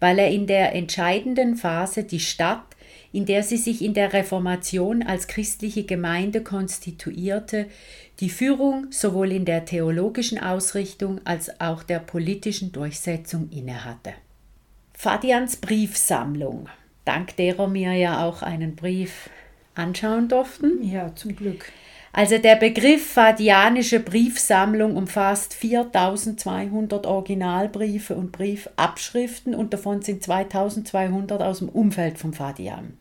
weil 0.00 0.18
er 0.18 0.30
in 0.30 0.46
der 0.46 0.74
entscheidenden 0.74 1.56
Phase 1.56 2.04
die 2.04 2.20
Stadt, 2.20 2.67
in 3.12 3.26
der 3.26 3.42
sie 3.42 3.56
sich 3.56 3.82
in 3.82 3.94
der 3.94 4.12
Reformation 4.12 5.02
als 5.02 5.26
christliche 5.26 5.84
Gemeinde 5.84 6.42
konstituierte, 6.42 7.66
die 8.20 8.30
Führung 8.30 8.88
sowohl 8.90 9.32
in 9.32 9.44
der 9.44 9.64
theologischen 9.64 10.38
Ausrichtung 10.38 11.20
als 11.24 11.60
auch 11.60 11.82
der 11.82 12.00
politischen 12.00 12.72
Durchsetzung 12.72 13.48
innehatte. 13.50 14.12
Fadians 14.92 15.56
Briefsammlung, 15.56 16.68
dank 17.04 17.36
derer 17.36 17.68
mir 17.68 17.92
ja 17.92 18.24
auch 18.24 18.42
einen 18.42 18.74
Brief 18.74 19.30
anschauen 19.74 20.28
durften. 20.28 20.82
Ja, 20.82 21.14
zum 21.14 21.36
Glück 21.36 21.70
also 22.12 22.38
der 22.38 22.56
Begriff 22.56 23.12
Fadianische 23.12 24.00
Briefsammlung 24.00 24.96
umfasst 24.96 25.54
4200 25.54 27.06
Originalbriefe 27.06 28.14
und 28.14 28.32
Briefabschriften 28.32 29.54
und 29.54 29.72
davon 29.72 30.02
sind 30.02 30.22
2200 30.22 31.42
aus 31.42 31.58
dem 31.58 31.68
Umfeld 31.68 32.18
von 32.18 32.32
Fadian. 32.32 32.94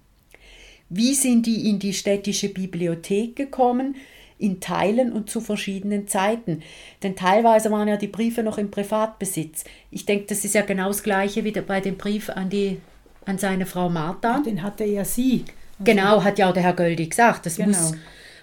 Wie 0.89 1.13
sind 1.13 1.45
die 1.45 1.69
in 1.69 1.79
die 1.79 1.93
städtische 1.93 2.49
Bibliothek 2.49 3.35
gekommen? 3.35 3.95
In 4.39 4.59
Teilen 4.59 5.11
und 5.11 5.29
zu 5.29 5.41
verschiedenen 5.41 6.07
Zeiten. 6.07 6.61
Denn 7.01 7.15
teilweise 7.15 7.71
waren 7.71 7.87
ja 7.87 7.97
die 7.97 8.07
Briefe 8.07 8.43
noch 8.43 8.59
im 8.59 8.69
Privatbesitz. 8.69 9.63
Ich 9.89 10.05
denke, 10.05 10.25
das 10.27 10.45
ist 10.45 10.53
ja 10.53 10.61
genau 10.61 10.89
das 10.89 11.01
Gleiche 11.01 11.43
wie 11.43 11.51
bei 11.51 11.81
dem 11.81 11.97
Brief 11.97 12.29
an, 12.29 12.49
die, 12.49 12.79
an 13.25 13.39
seine 13.39 13.65
Frau 13.65 13.89
Martha. 13.89 14.41
Den 14.45 14.61
hatte 14.61 14.83
ja 14.85 15.03
sie. 15.03 15.43
Also 15.79 15.91
genau, 15.91 16.23
hat 16.23 16.37
ja 16.37 16.49
auch 16.49 16.53
der 16.53 16.63
Herr 16.63 16.73
Göldi 16.73 17.07
gesagt. 17.07 17.47
Das 17.47 17.55
genau. 17.55 17.69
muss 17.69 17.93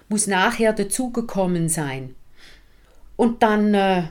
muss 0.08 0.26
nachher 0.26 0.72
dazugekommen 0.72 1.68
sein. 1.68 2.14
Und 3.16 3.42
dann 3.42 3.74
äh, 3.74 4.02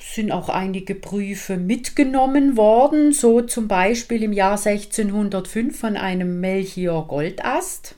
sind 0.00 0.30
auch 0.32 0.48
einige 0.48 0.94
Briefe 0.94 1.56
mitgenommen 1.56 2.56
worden, 2.56 3.12
so 3.12 3.40
zum 3.42 3.68
Beispiel 3.68 4.22
im 4.22 4.32
Jahr 4.32 4.58
1605 4.58 5.78
von 5.78 5.96
einem 5.96 6.40
Melchior 6.40 7.06
Goldast. 7.08 7.96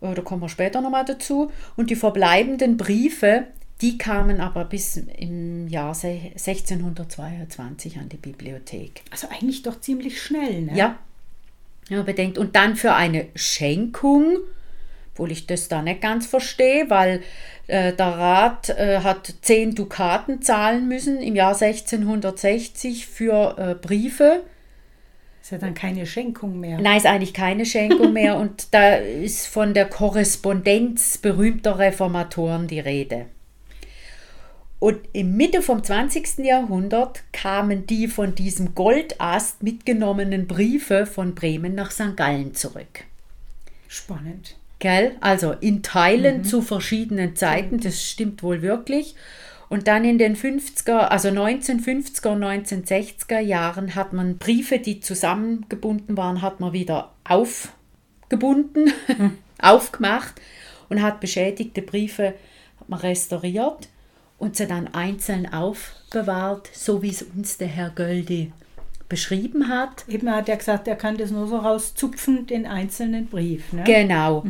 Äh, 0.00 0.14
Da 0.14 0.22
kommen 0.22 0.42
wir 0.42 0.48
später 0.48 0.80
nochmal 0.80 1.04
dazu. 1.04 1.50
Und 1.76 1.90
die 1.90 1.96
verbleibenden 1.96 2.76
Briefe, 2.76 3.44
die 3.82 3.98
kamen 3.98 4.40
aber 4.40 4.64
bis 4.64 4.96
im 4.96 5.68
Jahr 5.68 5.94
se- 5.94 6.32
1622 6.34 7.98
an 7.98 8.08
die 8.08 8.16
Bibliothek. 8.16 9.02
Also 9.10 9.28
eigentlich 9.28 9.62
doch 9.62 9.80
ziemlich 9.80 10.20
schnell, 10.22 10.62
ne? 10.62 10.76
Ja. 10.76 10.98
Ja, 11.88 12.02
bedenkt. 12.02 12.36
Und 12.38 12.56
dann 12.56 12.74
für 12.76 12.94
eine 12.94 13.26
Schenkung, 13.36 14.38
obwohl 15.16 15.32
ich 15.32 15.46
das 15.46 15.68
da 15.68 15.80
nicht 15.80 16.02
ganz 16.02 16.26
verstehe, 16.26 16.90
weil 16.90 17.22
äh, 17.68 17.94
der 17.94 18.06
Rat 18.06 18.68
äh, 18.68 19.00
hat 19.00 19.34
10 19.40 19.74
Dukaten 19.74 20.42
zahlen 20.42 20.88
müssen 20.88 21.22
im 21.22 21.34
Jahr 21.34 21.54
1660 21.58 23.06
für 23.06 23.56
äh, 23.56 23.74
Briefe. 23.74 24.42
Ist 25.40 25.52
ja 25.52 25.58
dann 25.58 25.72
keine 25.72 26.04
Schenkung 26.04 26.60
mehr. 26.60 26.78
Nein, 26.78 26.98
ist 26.98 27.06
eigentlich 27.06 27.32
keine 27.32 27.64
Schenkung 27.64 28.12
mehr 28.12 28.36
und 28.40 28.74
da 28.74 28.96
ist 28.96 29.46
von 29.46 29.72
der 29.72 29.86
Korrespondenz 29.86 31.16
berühmter 31.16 31.78
Reformatoren 31.78 32.66
die 32.66 32.80
Rede. 32.80 33.24
Und 34.78 34.98
im 35.14 35.38
Mitte 35.38 35.62
vom 35.62 35.82
20. 35.82 36.44
Jahrhundert 36.44 37.22
kamen 37.32 37.86
die 37.86 38.06
von 38.06 38.34
diesem 38.34 38.74
Goldast 38.74 39.62
mitgenommenen 39.62 40.46
Briefe 40.46 41.06
von 41.06 41.34
Bremen 41.34 41.74
nach 41.74 41.90
St. 41.90 42.16
Gallen 42.16 42.54
zurück. 42.54 43.04
Spannend. 43.88 44.56
Gell? 44.86 45.16
Also 45.20 45.50
in 45.50 45.82
Teilen 45.82 46.44
zu 46.44 46.62
verschiedenen 46.62 47.34
Zeiten, 47.34 47.80
das 47.80 48.08
stimmt 48.08 48.44
wohl 48.44 48.62
wirklich. 48.62 49.16
Und 49.68 49.88
dann 49.88 50.04
in 50.04 50.16
den 50.16 50.36
50er, 50.36 51.08
also 51.08 51.28
1950er 51.28 52.28
und 52.28 52.44
1960er 52.44 53.40
Jahren 53.40 53.96
hat 53.96 54.12
man 54.12 54.38
Briefe, 54.38 54.78
die 54.78 55.00
zusammengebunden 55.00 56.16
waren, 56.16 56.40
hat 56.40 56.60
man 56.60 56.72
wieder 56.72 57.10
aufgebunden, 57.24 58.92
aufgemacht 59.60 60.40
und 60.88 61.02
hat 61.02 61.18
beschädigte 61.18 61.82
Briefe 61.82 62.34
hat 62.78 62.88
man 62.88 63.00
restauriert 63.00 63.88
und 64.38 64.54
sie 64.54 64.68
dann 64.68 64.94
einzeln 64.94 65.52
aufbewahrt, 65.52 66.70
so 66.72 67.02
wie 67.02 67.10
es 67.10 67.22
uns 67.22 67.58
der 67.58 67.66
Herr 67.66 67.90
Göldi 67.90 68.52
beschrieben 69.08 69.68
hat. 69.68 70.04
Eben 70.08 70.30
hat 70.30 70.48
er 70.48 70.56
gesagt, 70.56 70.88
er 70.88 70.96
kann 70.96 71.16
das 71.16 71.30
nur 71.30 71.46
so 71.46 71.58
rauszupfen, 71.58 72.46
den 72.46 72.66
einzelnen 72.66 73.26
Brief. 73.26 73.72
Ne? 73.72 73.84
Genau. 73.84 74.44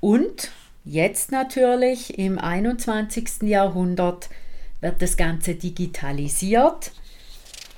Und 0.00 0.50
jetzt 0.84 1.32
natürlich 1.32 2.18
im 2.18 2.38
21. 2.38 3.42
Jahrhundert 3.42 4.28
wird 4.80 5.00
das 5.02 5.16
Ganze 5.16 5.54
digitalisiert. 5.54 6.92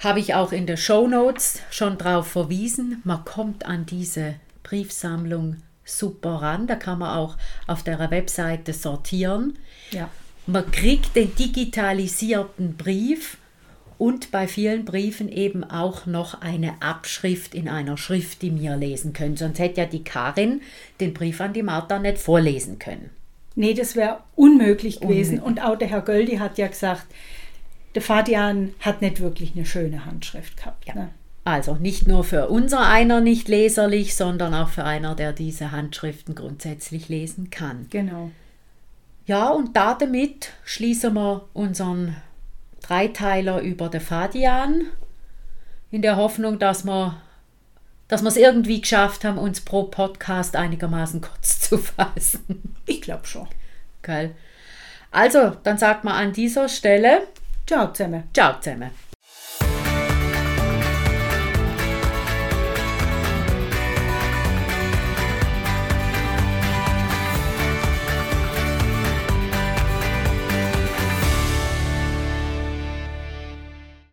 Habe 0.00 0.20
ich 0.20 0.35
auch 0.35 0.52
in 0.52 0.66
der 0.66 0.76
Show 0.76 1.09
Notes 1.09 1.61
schon 1.70 1.98
darauf 1.98 2.28
verwiesen. 2.28 3.00
Man 3.04 3.24
kommt 3.24 3.66
an 3.66 3.87
diese 3.87 4.35
Briefsammlung 4.62 5.57
super 5.85 6.35
ran. 6.42 6.66
Da 6.66 6.76
kann 6.76 6.98
man 6.98 7.16
auch 7.16 7.37
auf 7.66 7.83
der 7.83 7.98
Webseite 8.11 8.72
sortieren. 8.72 9.59
ja. 9.90 10.09
Man 10.50 10.70
kriegt 10.70 11.14
den 11.14 11.35
digitalisierten 11.35 12.78
Brief 12.78 13.37
und 13.98 14.30
bei 14.30 14.46
vielen 14.46 14.84
Briefen 14.84 15.28
eben 15.28 15.64
auch 15.64 16.06
noch 16.06 16.40
eine 16.40 16.80
Abschrift 16.80 17.54
in 17.54 17.68
einer 17.68 17.98
Schrift, 17.98 18.42
die 18.42 18.58
wir 18.58 18.76
lesen 18.76 19.12
können. 19.12 19.37
Sonst 19.37 19.58
hätte 19.58 19.80
ja 19.80 19.87
die 19.87 20.04
Karin 20.04 20.62
den 21.00 21.12
Brief 21.12 21.40
an 21.40 21.52
die 21.52 21.64
Martha 21.64 21.98
nicht 21.98 22.18
vorlesen 22.18 22.78
können. 22.78 23.11
Nee, 23.56 23.74
das 23.74 23.96
wäre 23.96 24.20
unmöglich 24.37 25.00
gewesen. 25.00 25.40
Und 25.40 25.61
auch 25.61 25.76
der 25.76 25.88
Herr 25.88 26.02
Göldi 26.02 26.37
hat 26.37 26.58
ja 26.58 26.68
gesagt, 26.68 27.06
der 27.96 28.02
Fadian 28.02 28.72
hat 28.78 29.02
nicht 29.02 29.20
wirklich 29.20 29.56
eine 29.56 29.66
schöne 29.66 30.06
Handschrift 30.06 30.58
gehabt. 30.58 30.94
Ne? 30.94 31.08
Also 31.44 31.74
nicht 31.74 32.06
nur 32.06 32.22
für 32.22 32.48
unser 32.48 32.87
einer 32.87 33.20
nicht 33.20 33.48
leserlich, 33.48 34.14
sondern 34.14 34.54
auch 34.54 34.68
für 34.68 34.84
einer, 34.84 35.16
der 35.16 35.32
diese 35.32 35.72
Handschriften 35.72 36.37
grundsätzlich 36.37 37.08
lesen 37.08 37.50
kann. 37.50 37.87
Genau. 37.90 38.30
Ja, 39.26 39.48
und 39.48 39.76
damit 39.76 40.50
schließen 40.64 41.14
wir 41.14 41.46
unseren 41.52 42.14
Dreiteiler 42.83 43.61
über 43.61 43.88
den 43.88 44.01
Fadian 44.01 44.87
in 45.91 46.03
der 46.03 46.17
Hoffnung, 46.17 46.59
dass 46.59 46.85
wir 46.85 47.21
dass 48.09 48.23
wir 48.23 48.29
es 48.29 48.37
irgendwie 48.37 48.81
geschafft 48.81 49.25
haben, 49.25 49.37
uns 49.37 49.61
pro 49.61 49.85
Podcast 49.85 50.57
einigermaßen 50.57 51.21
kurz 51.21 51.61
zu 51.61 51.77
fassen. 51.77 52.75
Ich 52.87 53.03
glaube 53.03 53.27
schon. 53.27 53.47
Geil. 54.01 54.35
Also, 55.11 55.57
dann 55.62 55.77
sagt 55.77 56.05
man 56.05 56.14
an 56.14 56.33
dieser 56.33 56.71
Stelle 56.71 57.23
Ciao 57.67 57.93
zusammen. 57.93 58.25
Ciao 58.33 58.59
zusammen. 58.61 59.08